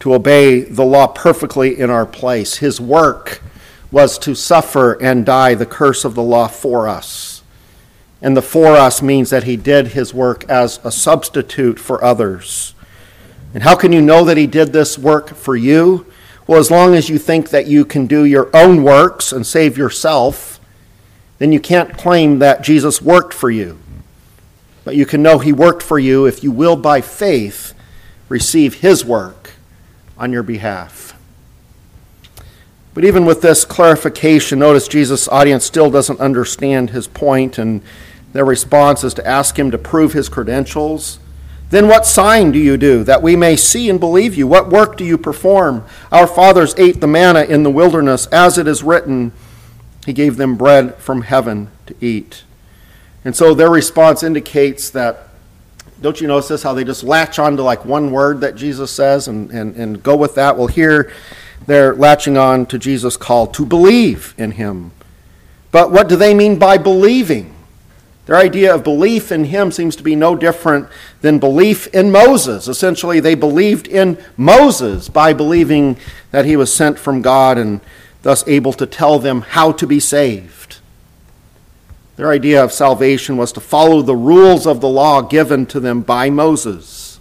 to 0.00 0.14
obey 0.14 0.60
the 0.60 0.84
law 0.84 1.06
perfectly 1.06 1.78
in 1.78 1.90
our 1.90 2.06
place. 2.06 2.56
His 2.56 2.80
work 2.80 3.42
was 3.90 4.18
to 4.18 4.34
suffer 4.34 4.94
and 4.94 5.26
die 5.26 5.54
the 5.54 5.66
curse 5.66 6.04
of 6.04 6.14
the 6.14 6.22
law 6.22 6.48
for 6.48 6.88
us. 6.88 7.42
And 8.22 8.36
the 8.36 8.42
for 8.42 8.76
us 8.76 9.02
means 9.02 9.30
that 9.30 9.44
he 9.44 9.56
did 9.56 9.88
his 9.88 10.14
work 10.14 10.44
as 10.48 10.80
a 10.84 10.92
substitute 10.92 11.78
for 11.78 12.02
others. 12.02 12.74
And 13.52 13.64
how 13.64 13.74
can 13.74 13.92
you 13.92 14.00
know 14.00 14.24
that 14.24 14.36
he 14.36 14.46
did 14.46 14.72
this 14.72 14.98
work 14.98 15.30
for 15.34 15.56
you? 15.56 16.06
Well, 16.46 16.58
as 16.58 16.70
long 16.70 16.94
as 16.94 17.08
you 17.08 17.18
think 17.18 17.50
that 17.50 17.66
you 17.66 17.84
can 17.84 18.06
do 18.06 18.24
your 18.24 18.50
own 18.54 18.82
works 18.82 19.32
and 19.32 19.46
save 19.46 19.78
yourself, 19.78 20.60
then 21.38 21.52
you 21.52 21.60
can't 21.60 21.96
claim 21.96 22.38
that 22.40 22.62
Jesus 22.62 23.00
worked 23.00 23.32
for 23.32 23.50
you. 23.50 23.78
But 24.84 24.96
you 24.96 25.06
can 25.06 25.22
know 25.22 25.38
he 25.38 25.52
worked 25.52 25.82
for 25.82 25.98
you 25.98 26.26
if 26.26 26.42
you 26.42 26.50
will, 26.50 26.76
by 26.76 27.00
faith, 27.00 27.74
receive 28.28 28.74
his 28.74 29.04
work 29.04 29.52
on 30.18 30.32
your 30.32 30.42
behalf. 30.42 31.16
But 32.94 33.04
even 33.04 33.24
with 33.24 33.40
this 33.40 33.64
clarification, 33.64 34.58
notice 34.58 34.86
Jesus' 34.86 35.28
audience 35.28 35.64
still 35.64 35.90
doesn't 35.90 36.20
understand 36.20 36.90
his 36.90 37.06
point, 37.06 37.56
and 37.56 37.82
their 38.32 38.44
response 38.44 39.02
is 39.02 39.14
to 39.14 39.26
ask 39.26 39.58
him 39.58 39.70
to 39.70 39.78
prove 39.78 40.12
his 40.12 40.28
credentials. 40.28 41.18
Then 41.72 41.88
what 41.88 42.04
sign 42.04 42.52
do 42.52 42.58
you 42.58 42.76
do 42.76 43.02
that 43.04 43.22
we 43.22 43.34
may 43.34 43.56
see 43.56 43.88
and 43.88 43.98
believe 43.98 44.34
you? 44.34 44.46
What 44.46 44.68
work 44.68 44.98
do 44.98 45.06
you 45.06 45.16
perform? 45.16 45.86
Our 46.12 46.26
fathers 46.26 46.74
ate 46.76 47.00
the 47.00 47.06
manna 47.06 47.44
in 47.44 47.62
the 47.62 47.70
wilderness, 47.70 48.26
as 48.26 48.58
it 48.58 48.68
is 48.68 48.82
written, 48.82 49.32
He 50.04 50.12
gave 50.12 50.36
them 50.36 50.56
bread 50.56 50.96
from 50.96 51.22
heaven 51.22 51.70
to 51.86 51.94
eat. 51.98 52.44
And 53.24 53.34
so 53.34 53.54
their 53.54 53.70
response 53.70 54.22
indicates 54.22 54.90
that, 54.90 55.28
don't 56.02 56.20
you 56.20 56.28
notice 56.28 56.48
this, 56.48 56.62
how 56.62 56.74
they 56.74 56.84
just 56.84 57.04
latch 57.04 57.38
on 57.38 57.56
to 57.56 57.62
like 57.62 57.86
one 57.86 58.12
word 58.12 58.42
that 58.42 58.54
Jesus 58.54 58.90
says 58.90 59.26
and, 59.26 59.50
and, 59.50 59.74
and 59.74 60.02
go 60.02 60.14
with 60.14 60.34
that? 60.34 60.58
Well, 60.58 60.66
here 60.66 61.10
they're 61.64 61.94
latching 61.94 62.36
on 62.36 62.66
to 62.66 62.78
Jesus' 62.78 63.16
call 63.16 63.46
to 63.46 63.64
believe 63.64 64.34
in 64.36 64.50
Him. 64.50 64.90
But 65.70 65.90
what 65.90 66.10
do 66.10 66.16
they 66.16 66.34
mean 66.34 66.58
by 66.58 66.76
believing? 66.76 67.51
Their 68.32 68.40
idea 68.40 68.74
of 68.74 68.82
belief 68.82 69.30
in 69.30 69.44
him 69.44 69.70
seems 69.70 69.94
to 69.96 70.02
be 70.02 70.16
no 70.16 70.34
different 70.34 70.88
than 71.20 71.38
belief 71.38 71.86
in 71.88 72.10
Moses. 72.10 72.66
Essentially, 72.66 73.20
they 73.20 73.34
believed 73.34 73.86
in 73.86 74.16
Moses 74.38 75.10
by 75.10 75.34
believing 75.34 75.98
that 76.30 76.46
he 76.46 76.56
was 76.56 76.72
sent 76.72 76.98
from 76.98 77.20
God 77.20 77.58
and 77.58 77.82
thus 78.22 78.42
able 78.48 78.72
to 78.72 78.86
tell 78.86 79.18
them 79.18 79.42
how 79.42 79.70
to 79.72 79.86
be 79.86 80.00
saved. 80.00 80.78
Their 82.16 82.30
idea 82.30 82.64
of 82.64 82.72
salvation 82.72 83.36
was 83.36 83.52
to 83.52 83.60
follow 83.60 84.00
the 84.00 84.16
rules 84.16 84.66
of 84.66 84.80
the 84.80 84.88
law 84.88 85.20
given 85.20 85.66
to 85.66 85.78
them 85.78 86.00
by 86.00 86.30
Moses. 86.30 87.20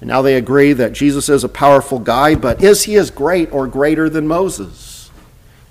And 0.00 0.08
now 0.08 0.22
they 0.22 0.36
agree 0.36 0.72
that 0.72 0.94
Jesus 0.94 1.28
is 1.28 1.44
a 1.44 1.50
powerful 1.50 1.98
guy, 1.98 2.34
but 2.34 2.64
is 2.64 2.84
he 2.84 2.96
as 2.96 3.10
great 3.10 3.52
or 3.52 3.66
greater 3.66 4.08
than 4.08 4.26
Moses? 4.26 4.95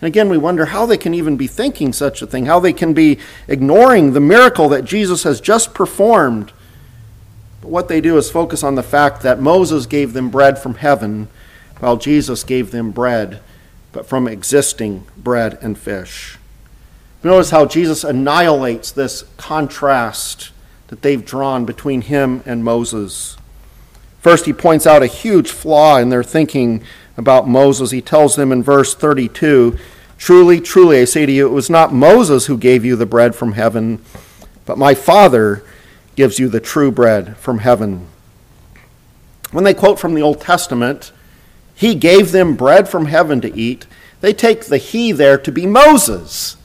And 0.01 0.07
again, 0.07 0.29
we 0.29 0.37
wonder 0.37 0.65
how 0.65 0.85
they 0.85 0.97
can 0.97 1.13
even 1.13 1.37
be 1.37 1.47
thinking 1.47 1.93
such 1.93 2.21
a 2.21 2.27
thing, 2.27 2.45
how 2.45 2.59
they 2.59 2.73
can 2.73 2.93
be 2.93 3.19
ignoring 3.47 4.13
the 4.13 4.19
miracle 4.19 4.69
that 4.69 4.85
Jesus 4.85 5.23
has 5.23 5.39
just 5.39 5.73
performed. 5.73 6.51
But 7.61 7.69
what 7.69 7.87
they 7.87 8.01
do 8.01 8.17
is 8.17 8.29
focus 8.29 8.61
on 8.63 8.75
the 8.75 8.83
fact 8.83 9.21
that 9.23 9.39
Moses 9.39 9.85
gave 9.85 10.13
them 10.13 10.29
bread 10.29 10.59
from 10.59 10.75
heaven, 10.75 11.29
while 11.79 11.97
Jesus 11.97 12.43
gave 12.43 12.71
them 12.71 12.91
bread, 12.91 13.39
but 13.91 14.05
from 14.05 14.27
existing 14.27 15.07
bread 15.17 15.57
and 15.61 15.77
fish. 15.77 16.37
Notice 17.23 17.49
how 17.49 17.65
Jesus 17.65 18.03
annihilates 18.03 18.91
this 18.91 19.23
contrast 19.37 20.51
that 20.87 21.01
they've 21.01 21.25
drawn 21.25 21.65
between 21.65 22.01
him 22.01 22.43
and 22.45 22.63
Moses. 22.63 23.37
First, 24.19 24.45
he 24.45 24.53
points 24.53 24.85
out 24.85 25.01
a 25.01 25.07
huge 25.07 25.49
flaw 25.49 25.97
in 25.97 26.09
their 26.09 26.23
thinking 26.23 26.83
about 27.17 27.47
Moses. 27.47 27.91
He 27.91 28.01
tells 28.01 28.35
them 28.35 28.51
in 28.51 28.63
verse 28.63 28.93
32 28.95 29.77
Truly, 30.17 30.61
truly, 30.61 31.01
I 31.01 31.05
say 31.05 31.25
to 31.25 31.31
you, 31.31 31.45
it 31.45 31.51
was 31.51 31.69
not 31.69 31.93
Moses 31.93 32.45
who 32.45 32.57
gave 32.57 32.85
you 32.85 32.95
the 32.95 33.05
bread 33.05 33.35
from 33.35 33.53
heaven, 33.53 34.01
but 34.65 34.77
my 34.77 34.95
Father 34.95 35.63
gives 36.15 36.39
you 36.39 36.47
the 36.47 36.61
true 36.61 36.89
bread 36.89 37.35
from 37.37 37.59
heaven. 37.59 38.07
When 39.51 39.65
they 39.65 39.73
quote 39.73 39.99
from 39.99 40.13
the 40.13 40.21
Old 40.21 40.39
Testament, 40.39 41.11
He 41.75 41.95
gave 41.95 42.31
them 42.31 42.55
bread 42.55 42.87
from 42.87 43.07
heaven 43.07 43.41
to 43.41 43.55
eat, 43.55 43.87
they 44.21 44.33
take 44.33 44.65
the 44.65 44.77
He 44.77 45.11
there 45.11 45.37
to 45.37 45.51
be 45.51 45.65
Moses. 45.65 46.57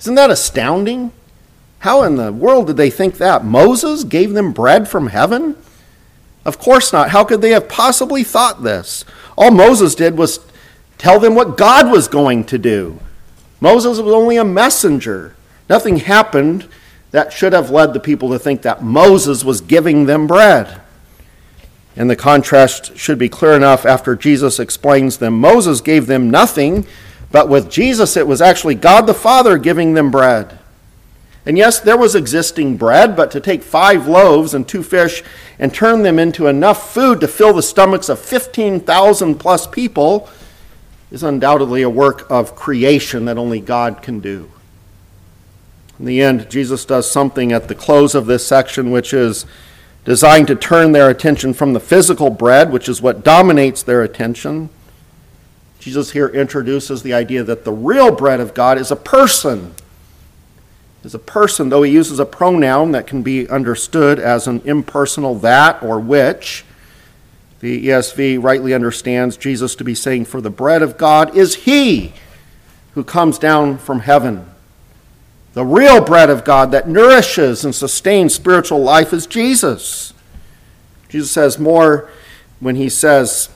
Isn't 0.00 0.14
that 0.14 0.30
astounding? 0.30 1.12
How 1.80 2.02
in 2.02 2.16
the 2.16 2.32
world 2.32 2.68
did 2.68 2.76
they 2.76 2.90
think 2.90 3.18
that? 3.18 3.44
Moses 3.44 4.04
gave 4.04 4.32
them 4.32 4.52
bread 4.52 4.88
from 4.88 5.08
heaven? 5.08 5.56
Of 6.48 6.58
course 6.58 6.94
not. 6.94 7.10
How 7.10 7.24
could 7.24 7.42
they 7.42 7.50
have 7.50 7.68
possibly 7.68 8.24
thought 8.24 8.62
this? 8.62 9.04
All 9.36 9.50
Moses 9.50 9.94
did 9.94 10.16
was 10.16 10.40
tell 10.96 11.20
them 11.20 11.34
what 11.34 11.58
God 11.58 11.92
was 11.92 12.08
going 12.08 12.44
to 12.44 12.56
do. 12.56 12.98
Moses 13.60 14.00
was 14.00 14.14
only 14.14 14.38
a 14.38 14.46
messenger. 14.46 15.36
Nothing 15.68 15.98
happened 15.98 16.66
that 17.10 17.34
should 17.34 17.52
have 17.52 17.68
led 17.68 17.92
the 17.92 18.00
people 18.00 18.30
to 18.30 18.38
think 18.38 18.62
that 18.62 18.82
Moses 18.82 19.44
was 19.44 19.60
giving 19.60 20.06
them 20.06 20.26
bread. 20.26 20.80
And 21.94 22.08
the 22.08 22.16
contrast 22.16 22.96
should 22.96 23.18
be 23.18 23.28
clear 23.28 23.52
enough 23.52 23.84
after 23.84 24.16
Jesus 24.16 24.58
explains 24.58 25.18
them. 25.18 25.38
Moses 25.38 25.82
gave 25.82 26.06
them 26.06 26.30
nothing, 26.30 26.86
but 27.30 27.50
with 27.50 27.70
Jesus, 27.70 28.16
it 28.16 28.26
was 28.26 28.40
actually 28.40 28.74
God 28.74 29.02
the 29.02 29.12
Father 29.12 29.58
giving 29.58 29.92
them 29.92 30.10
bread. 30.10 30.58
And 31.48 31.56
yes, 31.56 31.80
there 31.80 31.96
was 31.96 32.14
existing 32.14 32.76
bread, 32.76 33.16
but 33.16 33.30
to 33.30 33.40
take 33.40 33.62
five 33.62 34.06
loaves 34.06 34.52
and 34.52 34.68
two 34.68 34.82
fish 34.82 35.24
and 35.58 35.72
turn 35.72 36.02
them 36.02 36.18
into 36.18 36.46
enough 36.46 36.92
food 36.92 37.22
to 37.22 37.26
fill 37.26 37.54
the 37.54 37.62
stomachs 37.62 38.10
of 38.10 38.18
15,000 38.18 39.36
plus 39.36 39.66
people 39.66 40.28
is 41.10 41.22
undoubtedly 41.22 41.80
a 41.80 41.88
work 41.88 42.30
of 42.30 42.54
creation 42.54 43.24
that 43.24 43.38
only 43.38 43.60
God 43.60 44.02
can 44.02 44.20
do. 44.20 44.50
In 45.98 46.04
the 46.04 46.20
end, 46.20 46.50
Jesus 46.50 46.84
does 46.84 47.10
something 47.10 47.50
at 47.50 47.68
the 47.68 47.74
close 47.74 48.14
of 48.14 48.26
this 48.26 48.46
section 48.46 48.90
which 48.90 49.14
is 49.14 49.46
designed 50.04 50.48
to 50.48 50.54
turn 50.54 50.92
their 50.92 51.08
attention 51.08 51.54
from 51.54 51.72
the 51.72 51.80
physical 51.80 52.28
bread, 52.28 52.70
which 52.70 52.90
is 52.90 53.00
what 53.00 53.24
dominates 53.24 53.82
their 53.82 54.02
attention. 54.02 54.68
Jesus 55.80 56.10
here 56.10 56.28
introduces 56.28 57.02
the 57.02 57.14
idea 57.14 57.42
that 57.42 57.64
the 57.64 57.72
real 57.72 58.14
bread 58.14 58.38
of 58.38 58.52
God 58.52 58.76
is 58.76 58.90
a 58.90 58.96
person 58.96 59.74
is 61.08 61.14
a 61.14 61.18
person, 61.18 61.70
though 61.70 61.84
he 61.84 61.90
uses 61.90 62.20
a 62.20 62.26
pronoun 62.26 62.92
that 62.92 63.06
can 63.06 63.22
be 63.22 63.48
understood 63.48 64.18
as 64.18 64.46
an 64.46 64.60
impersonal 64.66 65.34
that 65.36 65.82
or 65.82 65.98
which. 65.98 66.66
The 67.60 67.88
ESV 67.88 68.42
rightly 68.42 68.74
understands 68.74 69.38
Jesus 69.38 69.74
to 69.76 69.84
be 69.84 69.94
saying, 69.94 70.26
For 70.26 70.42
the 70.42 70.50
bread 70.50 70.82
of 70.82 70.98
God 70.98 71.34
is 71.34 71.54
he 71.54 72.12
who 72.92 73.02
comes 73.02 73.38
down 73.38 73.78
from 73.78 74.00
heaven. 74.00 74.50
The 75.54 75.64
real 75.64 76.04
bread 76.04 76.28
of 76.28 76.44
God 76.44 76.72
that 76.72 76.90
nourishes 76.90 77.64
and 77.64 77.74
sustains 77.74 78.34
spiritual 78.34 78.82
life 78.82 79.14
is 79.14 79.26
Jesus. 79.26 80.12
Jesus 81.08 81.30
says 81.30 81.58
more 81.58 82.10
when 82.60 82.76
he 82.76 82.90
says 82.90 83.48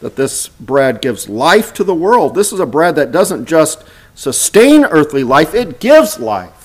that 0.00 0.16
this 0.16 0.48
bread 0.48 1.02
gives 1.02 1.28
life 1.28 1.74
to 1.74 1.84
the 1.84 1.94
world. 1.94 2.34
This 2.34 2.50
is 2.50 2.60
a 2.60 2.66
bread 2.66 2.96
that 2.96 3.12
doesn't 3.12 3.44
just 3.44 3.84
sustain 4.14 4.86
earthly 4.86 5.22
life, 5.22 5.54
it 5.54 5.80
gives 5.80 6.18
life. 6.18 6.63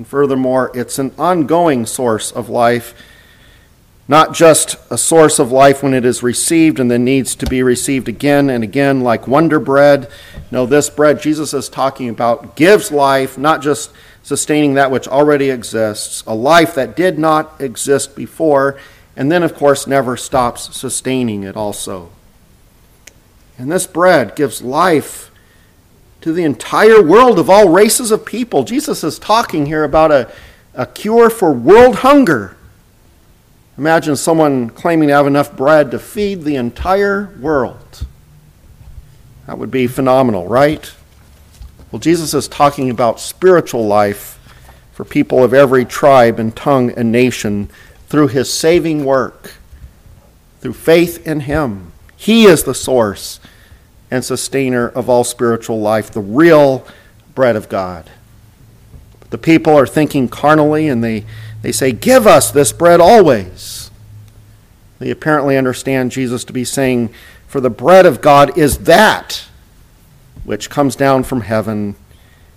And 0.00 0.08
furthermore, 0.08 0.70
it's 0.72 0.98
an 0.98 1.12
ongoing 1.18 1.84
source 1.84 2.32
of 2.32 2.48
life, 2.48 2.94
not 4.08 4.32
just 4.32 4.76
a 4.88 4.96
source 4.96 5.38
of 5.38 5.52
life 5.52 5.82
when 5.82 5.92
it 5.92 6.06
is 6.06 6.22
received 6.22 6.80
and 6.80 6.90
then 6.90 7.04
needs 7.04 7.34
to 7.34 7.44
be 7.44 7.62
received 7.62 8.08
again 8.08 8.48
and 8.48 8.64
again, 8.64 9.02
like 9.02 9.28
Wonder 9.28 9.60
Bread. 9.60 10.10
No, 10.50 10.64
this 10.64 10.88
bread 10.88 11.20
Jesus 11.20 11.52
is 11.52 11.68
talking 11.68 12.08
about 12.08 12.56
gives 12.56 12.90
life, 12.90 13.36
not 13.36 13.60
just 13.60 13.92
sustaining 14.22 14.72
that 14.72 14.90
which 14.90 15.06
already 15.06 15.50
exists, 15.50 16.24
a 16.26 16.34
life 16.34 16.74
that 16.76 16.96
did 16.96 17.18
not 17.18 17.60
exist 17.60 18.16
before, 18.16 18.80
and 19.16 19.30
then, 19.30 19.42
of 19.42 19.54
course, 19.54 19.86
never 19.86 20.16
stops 20.16 20.74
sustaining 20.74 21.42
it 21.42 21.58
also. 21.58 22.08
And 23.58 23.70
this 23.70 23.86
bread 23.86 24.34
gives 24.34 24.62
life 24.62 25.29
to 26.20 26.32
the 26.32 26.44
entire 26.44 27.02
world 27.02 27.38
of 27.38 27.48
all 27.48 27.68
races 27.68 28.10
of 28.10 28.24
people. 28.24 28.62
Jesus 28.64 29.02
is 29.02 29.18
talking 29.18 29.66
here 29.66 29.84
about 29.84 30.12
a, 30.12 30.32
a 30.74 30.86
cure 30.86 31.30
for 31.30 31.52
world 31.52 31.96
hunger. 31.96 32.56
Imagine 33.78 34.16
someone 34.16 34.70
claiming 34.70 35.08
to 35.08 35.14
have 35.14 35.26
enough 35.26 35.56
bread 35.56 35.90
to 35.92 35.98
feed 35.98 36.42
the 36.42 36.56
entire 36.56 37.34
world. 37.40 38.06
That 39.46 39.58
would 39.58 39.70
be 39.70 39.86
phenomenal, 39.86 40.46
right? 40.46 40.92
Well, 41.90 42.00
Jesus 42.00 42.34
is 42.34 42.46
talking 42.46 42.90
about 42.90 43.18
spiritual 43.18 43.86
life 43.86 44.38
for 44.92 45.04
people 45.04 45.42
of 45.42 45.54
every 45.54 45.84
tribe 45.84 46.38
and 46.38 46.54
tongue 46.54 46.90
and 46.90 47.10
nation 47.10 47.70
through 48.08 48.28
his 48.28 48.52
saving 48.52 49.04
work, 49.04 49.54
through 50.60 50.74
faith 50.74 51.26
in 51.26 51.40
him. 51.40 51.92
He 52.16 52.44
is 52.44 52.64
the 52.64 52.74
source 52.74 53.40
and 54.10 54.24
sustainer 54.24 54.88
of 54.88 55.08
all 55.08 55.24
spiritual 55.24 55.80
life, 55.80 56.10
the 56.10 56.20
real 56.20 56.86
bread 57.34 57.56
of 57.56 57.68
God. 57.68 58.10
The 59.30 59.38
people 59.38 59.76
are 59.76 59.86
thinking 59.86 60.28
carnally 60.28 60.88
and 60.88 61.02
they, 61.02 61.24
they 61.62 61.72
say, 61.72 61.92
Give 61.92 62.26
us 62.26 62.50
this 62.50 62.72
bread 62.72 63.00
always. 63.00 63.90
They 64.98 65.10
apparently 65.10 65.56
understand 65.56 66.10
Jesus 66.10 66.44
to 66.44 66.52
be 66.52 66.64
saying, 66.64 67.10
For 67.46 67.60
the 67.60 67.70
bread 67.70 68.06
of 68.06 68.20
God 68.20 68.58
is 68.58 68.78
that 68.78 69.44
which 70.44 70.70
comes 70.70 70.96
down 70.96 71.22
from 71.22 71.42
heaven 71.42 71.94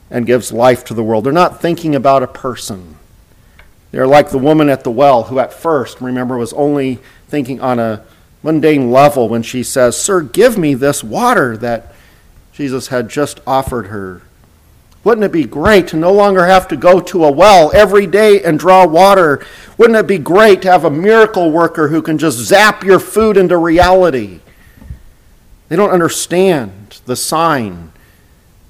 and 0.09 0.25
gives 0.25 0.51
life 0.51 0.83
to 0.85 0.93
the 0.93 1.03
world. 1.03 1.23
They're 1.23 1.33
not 1.33 1.61
thinking 1.61 1.95
about 1.95 2.23
a 2.23 2.27
person. 2.27 2.97
They're 3.91 4.07
like 4.07 4.29
the 4.29 4.39
woman 4.39 4.69
at 4.69 4.83
the 4.83 4.91
well 4.91 5.23
who, 5.23 5.39
at 5.39 5.53
first, 5.53 6.01
remember, 6.01 6.37
was 6.37 6.53
only 6.53 6.99
thinking 7.27 7.61
on 7.61 7.79
a 7.79 8.03
mundane 8.43 8.91
level 8.91 9.29
when 9.29 9.41
she 9.41 9.63
says, 9.63 9.99
Sir, 9.99 10.21
give 10.21 10.57
me 10.57 10.73
this 10.73 11.03
water 11.03 11.57
that 11.57 11.95
Jesus 12.51 12.89
had 12.89 13.09
just 13.09 13.39
offered 13.47 13.87
her. 13.87 14.21
Wouldn't 15.03 15.25
it 15.25 15.31
be 15.31 15.43
great 15.43 15.87
to 15.89 15.97
no 15.97 16.13
longer 16.13 16.45
have 16.45 16.67
to 16.69 16.77
go 16.77 17.01
to 17.01 17.25
a 17.25 17.31
well 17.31 17.71
every 17.73 18.07
day 18.07 18.41
and 18.41 18.57
draw 18.57 18.85
water? 18.85 19.45
Wouldn't 19.77 19.97
it 19.97 20.07
be 20.07 20.17
great 20.17 20.61
to 20.61 20.71
have 20.71 20.85
a 20.85 20.89
miracle 20.89 21.51
worker 21.51 21.89
who 21.89 22.01
can 22.01 22.17
just 22.17 22.37
zap 22.37 22.83
your 22.83 22.99
food 22.99 23.35
into 23.35 23.57
reality? 23.57 24.39
They 25.67 25.75
don't 25.75 25.89
understand 25.89 27.01
the 27.05 27.15
sign 27.15 27.91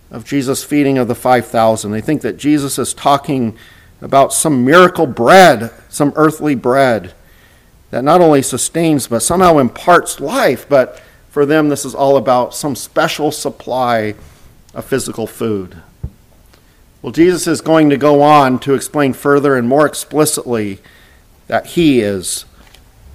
of 0.09 0.25
Jesus' 0.25 0.63
feeding 0.63 0.97
of 0.97 1.07
the 1.07 1.15
5,000. 1.15 1.91
They 1.91 2.01
think 2.01 2.21
that 2.21 2.37
Jesus 2.37 2.79
is 2.79 2.93
talking 2.93 3.55
about 4.01 4.33
some 4.33 4.65
miracle 4.65 5.05
bread, 5.05 5.71
some 5.89 6.13
earthly 6.15 6.55
bread 6.55 7.13
that 7.93 8.03
not 8.03 8.21
only 8.21 8.41
sustains 8.41 9.05
but 9.05 9.21
somehow 9.21 9.59
imparts 9.59 10.19
life, 10.19 10.67
but 10.67 10.99
for 11.29 11.45
them, 11.45 11.69
this 11.69 11.85
is 11.85 11.93
all 11.93 12.17
about 12.17 12.55
some 12.55 12.75
special 12.75 13.31
supply 13.31 14.15
of 14.73 14.83
physical 14.83 15.27
food. 15.27 15.77
Well, 17.03 17.11
Jesus 17.11 17.45
is 17.45 17.61
going 17.61 17.91
to 17.91 17.97
go 17.97 18.23
on 18.23 18.57
to 18.61 18.73
explain 18.73 19.13
further 19.13 19.55
and 19.55 19.67
more 19.69 19.85
explicitly 19.85 20.79
that 21.45 21.67
He 21.67 21.99
is 21.99 22.45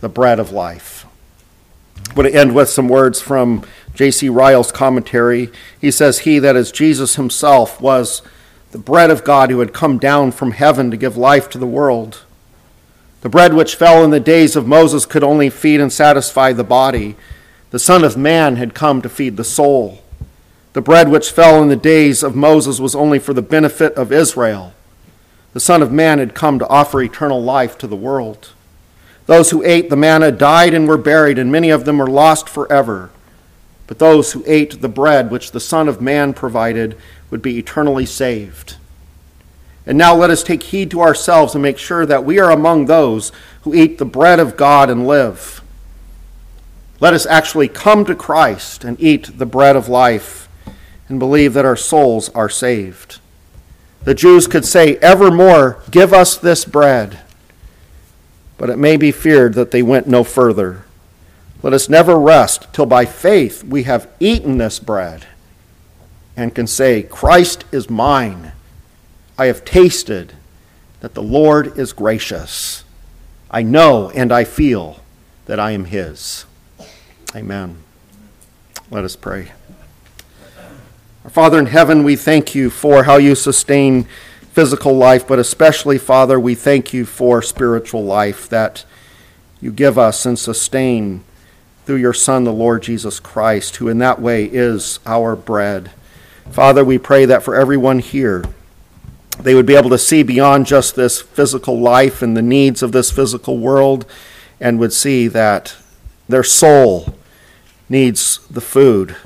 the 0.01 0.09
bread 0.09 0.38
of 0.38 0.53
life. 0.53 1.05
I 2.11 2.14
want 2.14 2.29
to 2.29 2.38
end 2.38 2.55
with 2.55 2.69
some 2.69 2.87
words 2.87 3.21
from 3.21 3.64
J.C. 3.97 4.29
Ryle's 4.29 4.71
commentary. 4.71 5.51
He 5.81 5.91
says, 5.91 6.21
He, 6.21 6.38
that 6.38 6.55
is 6.55 6.71
Jesus 6.71 7.17
Himself, 7.17 7.81
was 7.81 8.23
the 8.71 8.79
bread 8.79 9.11
of 9.11 9.25
God 9.25 9.51
who 9.51 9.59
had 9.59 9.75
come 9.75 9.99
down 9.99 10.31
from 10.31 10.53
heaven 10.53 10.93
to 10.93 10.97
give 10.97 11.17
life 11.17 11.51
to 11.51 11.59
the 11.59 11.67
world. 11.67 12.23
The 13.29 13.33
bread 13.33 13.53
which 13.53 13.75
fell 13.75 14.05
in 14.05 14.11
the 14.11 14.21
days 14.21 14.57
of 14.57 14.67
Moses 14.67 15.05
could 15.05 15.23
only 15.23 15.51
feed 15.51 15.83
and 15.83 15.93
satisfy 15.93 16.55
the 16.55 16.64
body. 16.64 17.14
The 17.73 17.79
Son 17.79 18.03
of 18.03 18.17
Man 18.17 18.57
had 18.57 18.73
come 18.73 19.03
to 19.03 19.09
feed 19.11 19.37
the 19.37 19.45
soul. 19.45 20.03
The 20.73 20.81
bread 20.81 21.11
which 21.11 21.31
fell 21.31 21.62
in 21.62 21.69
the 21.69 21.77
days 21.77 22.23
of 22.23 22.35
Moses 22.35 22.81
was 22.81 22.95
only 22.95 23.19
for 23.19 23.35
the 23.35 23.43
benefit 23.43 23.93
of 23.97 24.12
Israel. 24.12 24.73
The 25.53 25.61
Son 25.61 25.83
of 25.83 25.93
Man 25.93 26.19
had 26.19 26.35
come 26.35 26.59
to 26.59 26.69
offer 26.69 27.03
eternal 27.03 27.43
life 27.43 27.77
to 27.77 27.87
the 27.87 27.95
world. 27.95 28.55
Those 29.27 29.51
who 29.51 29.62
ate 29.62 29.91
the 29.91 29.95
manna 29.95 30.33
died 30.33 30.73
and 30.73 30.88
were 30.88 30.97
buried, 30.97 31.38
and 31.38 31.53
many 31.53 31.69
of 31.69 31.85
them 31.85 31.99
were 31.99 32.07
lost 32.07 32.49
forever. 32.49 33.11
But 33.87 33.99
those 33.99 34.33
who 34.33 34.43
ate 34.47 34.81
the 34.81 34.88
bread 34.88 35.31
which 35.31 35.51
the 35.51 35.61
Son 35.61 35.87
of 35.87 36.01
Man 36.01 36.33
provided 36.33 36.97
would 37.31 37.43
be 37.43 37.59
eternally 37.59 38.07
saved. 38.07 38.77
And 39.88 39.96
now 39.96 40.14
let 40.14 40.29
us 40.29 40.42
take 40.42 40.64
heed 40.64 40.90
to 40.90 41.01
ourselves 41.01 41.55
and 41.55 41.62
make 41.62 41.79
sure 41.79 42.05
that 42.05 42.22
we 42.22 42.38
are 42.38 42.51
among 42.51 42.85
those 42.85 43.33
who 43.62 43.74
eat 43.74 43.96
the 43.96 44.05
bread 44.05 44.38
of 44.38 44.55
God 44.55 44.90
and 44.90 45.07
live. 45.07 45.62
Let 47.01 47.14
us 47.14 47.24
actually 47.24 47.68
come 47.68 48.05
to 48.05 48.14
Christ 48.14 48.85
and 48.85 49.01
eat 49.01 49.38
the 49.38 49.46
bread 49.46 49.77
of 49.77 49.88
life 49.88 50.46
and 51.09 51.18
believe 51.18 51.55
that 51.55 51.64
our 51.64 51.77
souls 51.77 52.29
are 52.31 52.51
saved. 52.51 53.18
The 54.05 54.14
Jews 54.14 54.46
could 54.46 54.66
say, 54.66 54.96
Evermore, 54.96 55.83
give 55.90 56.12
us 56.12 56.37
this 56.37 56.66
bread. 56.66 57.20
But 58.59 58.68
it 58.68 58.77
may 58.77 58.98
be 58.98 59.11
feared 59.11 59.55
that 59.55 59.70
they 59.70 59.83
went 59.83 60.07
no 60.07 60.22
further. 60.22 60.85
Let 61.62 61.72
us 61.72 61.88
never 61.88 62.18
rest 62.18 62.66
till 62.74 62.87
by 62.87 63.07
faith 63.07 63.64
we 63.64 63.85
have 63.85 64.07
eaten 64.20 64.59
this 64.59 64.79
bread 64.79 65.27
and 66.37 66.55
can 66.55 66.66
say, 66.66 67.05
Christ 67.05 67.64
is 67.72 67.88
mine. 67.88 68.53
I 69.38 69.46
have 69.46 69.64
tasted 69.64 70.33
that 70.98 71.14
the 71.14 71.22
Lord 71.22 71.79
is 71.79 71.92
gracious. 71.92 72.83
I 73.48 73.62
know 73.62 74.11
and 74.11 74.33
I 74.33 74.42
feel 74.42 74.98
that 75.46 75.61
I 75.61 75.70
am 75.70 75.85
his. 75.85 76.44
Amen. 77.37 77.79
Let 78.90 79.05
us 79.05 79.14
pray. 79.14 79.53
Our 81.22 81.31
Father 81.31 81.59
in 81.61 81.66
heaven, 81.66 82.03
we 82.03 82.16
thank 82.16 82.57
you 82.57 82.68
for 82.68 83.05
how 83.05 83.16
you 83.16 83.37
sustain 83.37 84.09
physical 84.51 84.96
life, 84.96 85.29
but 85.29 85.38
especially, 85.38 85.98
Father, 85.98 86.40
we 86.40 86.57
thank 86.57 86.92
you 86.92 87.05
for 87.05 87.40
spiritual 87.40 88.03
life 88.03 88.48
that 88.48 88.85
you 89.61 89.70
give 89.70 89.96
us 89.98 90.27
and 90.27 90.37
sustain 90.37 91.22
through 91.87 91.96
your 91.96 92.12
Son, 92.12 92.42
the 92.42 92.53
Lord 92.53 92.83
Jesus 92.83 93.20
Christ, 93.20 93.77
who 93.77 93.88
in 93.88 93.98
that 93.98 94.20
way 94.20 94.46
is 94.46 94.98
our 95.07 95.37
bread. 95.37 95.92
Father, 96.51 96.85
we 96.85 96.98
pray 96.98 97.24
that 97.24 97.44
for 97.44 97.55
everyone 97.55 98.01
here, 98.01 98.44
they 99.40 99.55
would 99.55 99.66
be 99.66 99.77
able 99.77 99.90
to 99.90 99.98
see 99.98 100.22
beyond 100.22 100.66
just 100.66 100.96
this 100.96 101.20
physical 101.20 101.79
life 101.79 102.22
and 102.22 102.37
the 102.37 102.42
needs 102.42 102.83
of 102.83 102.92
this 102.92 103.11
physical 103.11 103.59
world 103.59 104.05
and 104.61 104.79
would 104.79 104.92
see 104.92 105.29
that 105.29 105.77
their 106.29 106.42
soul 106.42 107.14
needs 107.88 108.46
the 108.48 108.61
food 108.61 109.16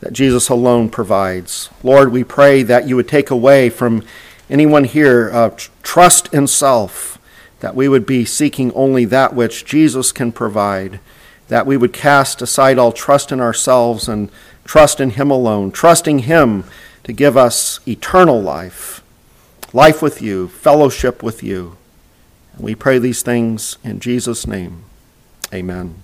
that 0.00 0.12
Jesus 0.12 0.48
alone 0.48 0.90
provides. 0.90 1.70
Lord, 1.82 2.12
we 2.12 2.24
pray 2.24 2.62
that 2.62 2.86
you 2.86 2.96
would 2.96 3.08
take 3.08 3.30
away 3.30 3.70
from 3.70 4.02
anyone 4.50 4.84
here 4.84 5.30
uh, 5.32 5.50
trust 5.82 6.32
in 6.34 6.46
self, 6.46 7.18
that 7.60 7.74
we 7.74 7.88
would 7.88 8.04
be 8.04 8.24
seeking 8.24 8.72
only 8.72 9.04
that 9.06 9.34
which 9.34 9.64
Jesus 9.64 10.12
can 10.12 10.32
provide, 10.32 11.00
that 11.48 11.66
we 11.66 11.76
would 11.76 11.92
cast 11.92 12.42
aside 12.42 12.78
all 12.78 12.92
trust 12.92 13.32
in 13.32 13.40
ourselves 13.40 14.08
and 14.08 14.30
trust 14.64 15.00
in 15.00 15.10
Him 15.10 15.30
alone, 15.30 15.70
trusting 15.70 16.20
Him 16.20 16.64
to 17.04 17.12
give 17.12 17.36
us 17.36 17.80
eternal 17.86 18.40
life, 18.40 19.02
life 19.74 20.00
with 20.00 20.22
you, 20.22 20.48
fellowship 20.48 21.22
with 21.22 21.42
you. 21.42 21.76
And 22.54 22.64
we 22.64 22.74
pray 22.74 22.98
these 22.98 23.22
things 23.22 23.76
in 23.82 23.98
Jesus' 23.98 24.46
name. 24.46 24.84
Amen. 25.52 26.03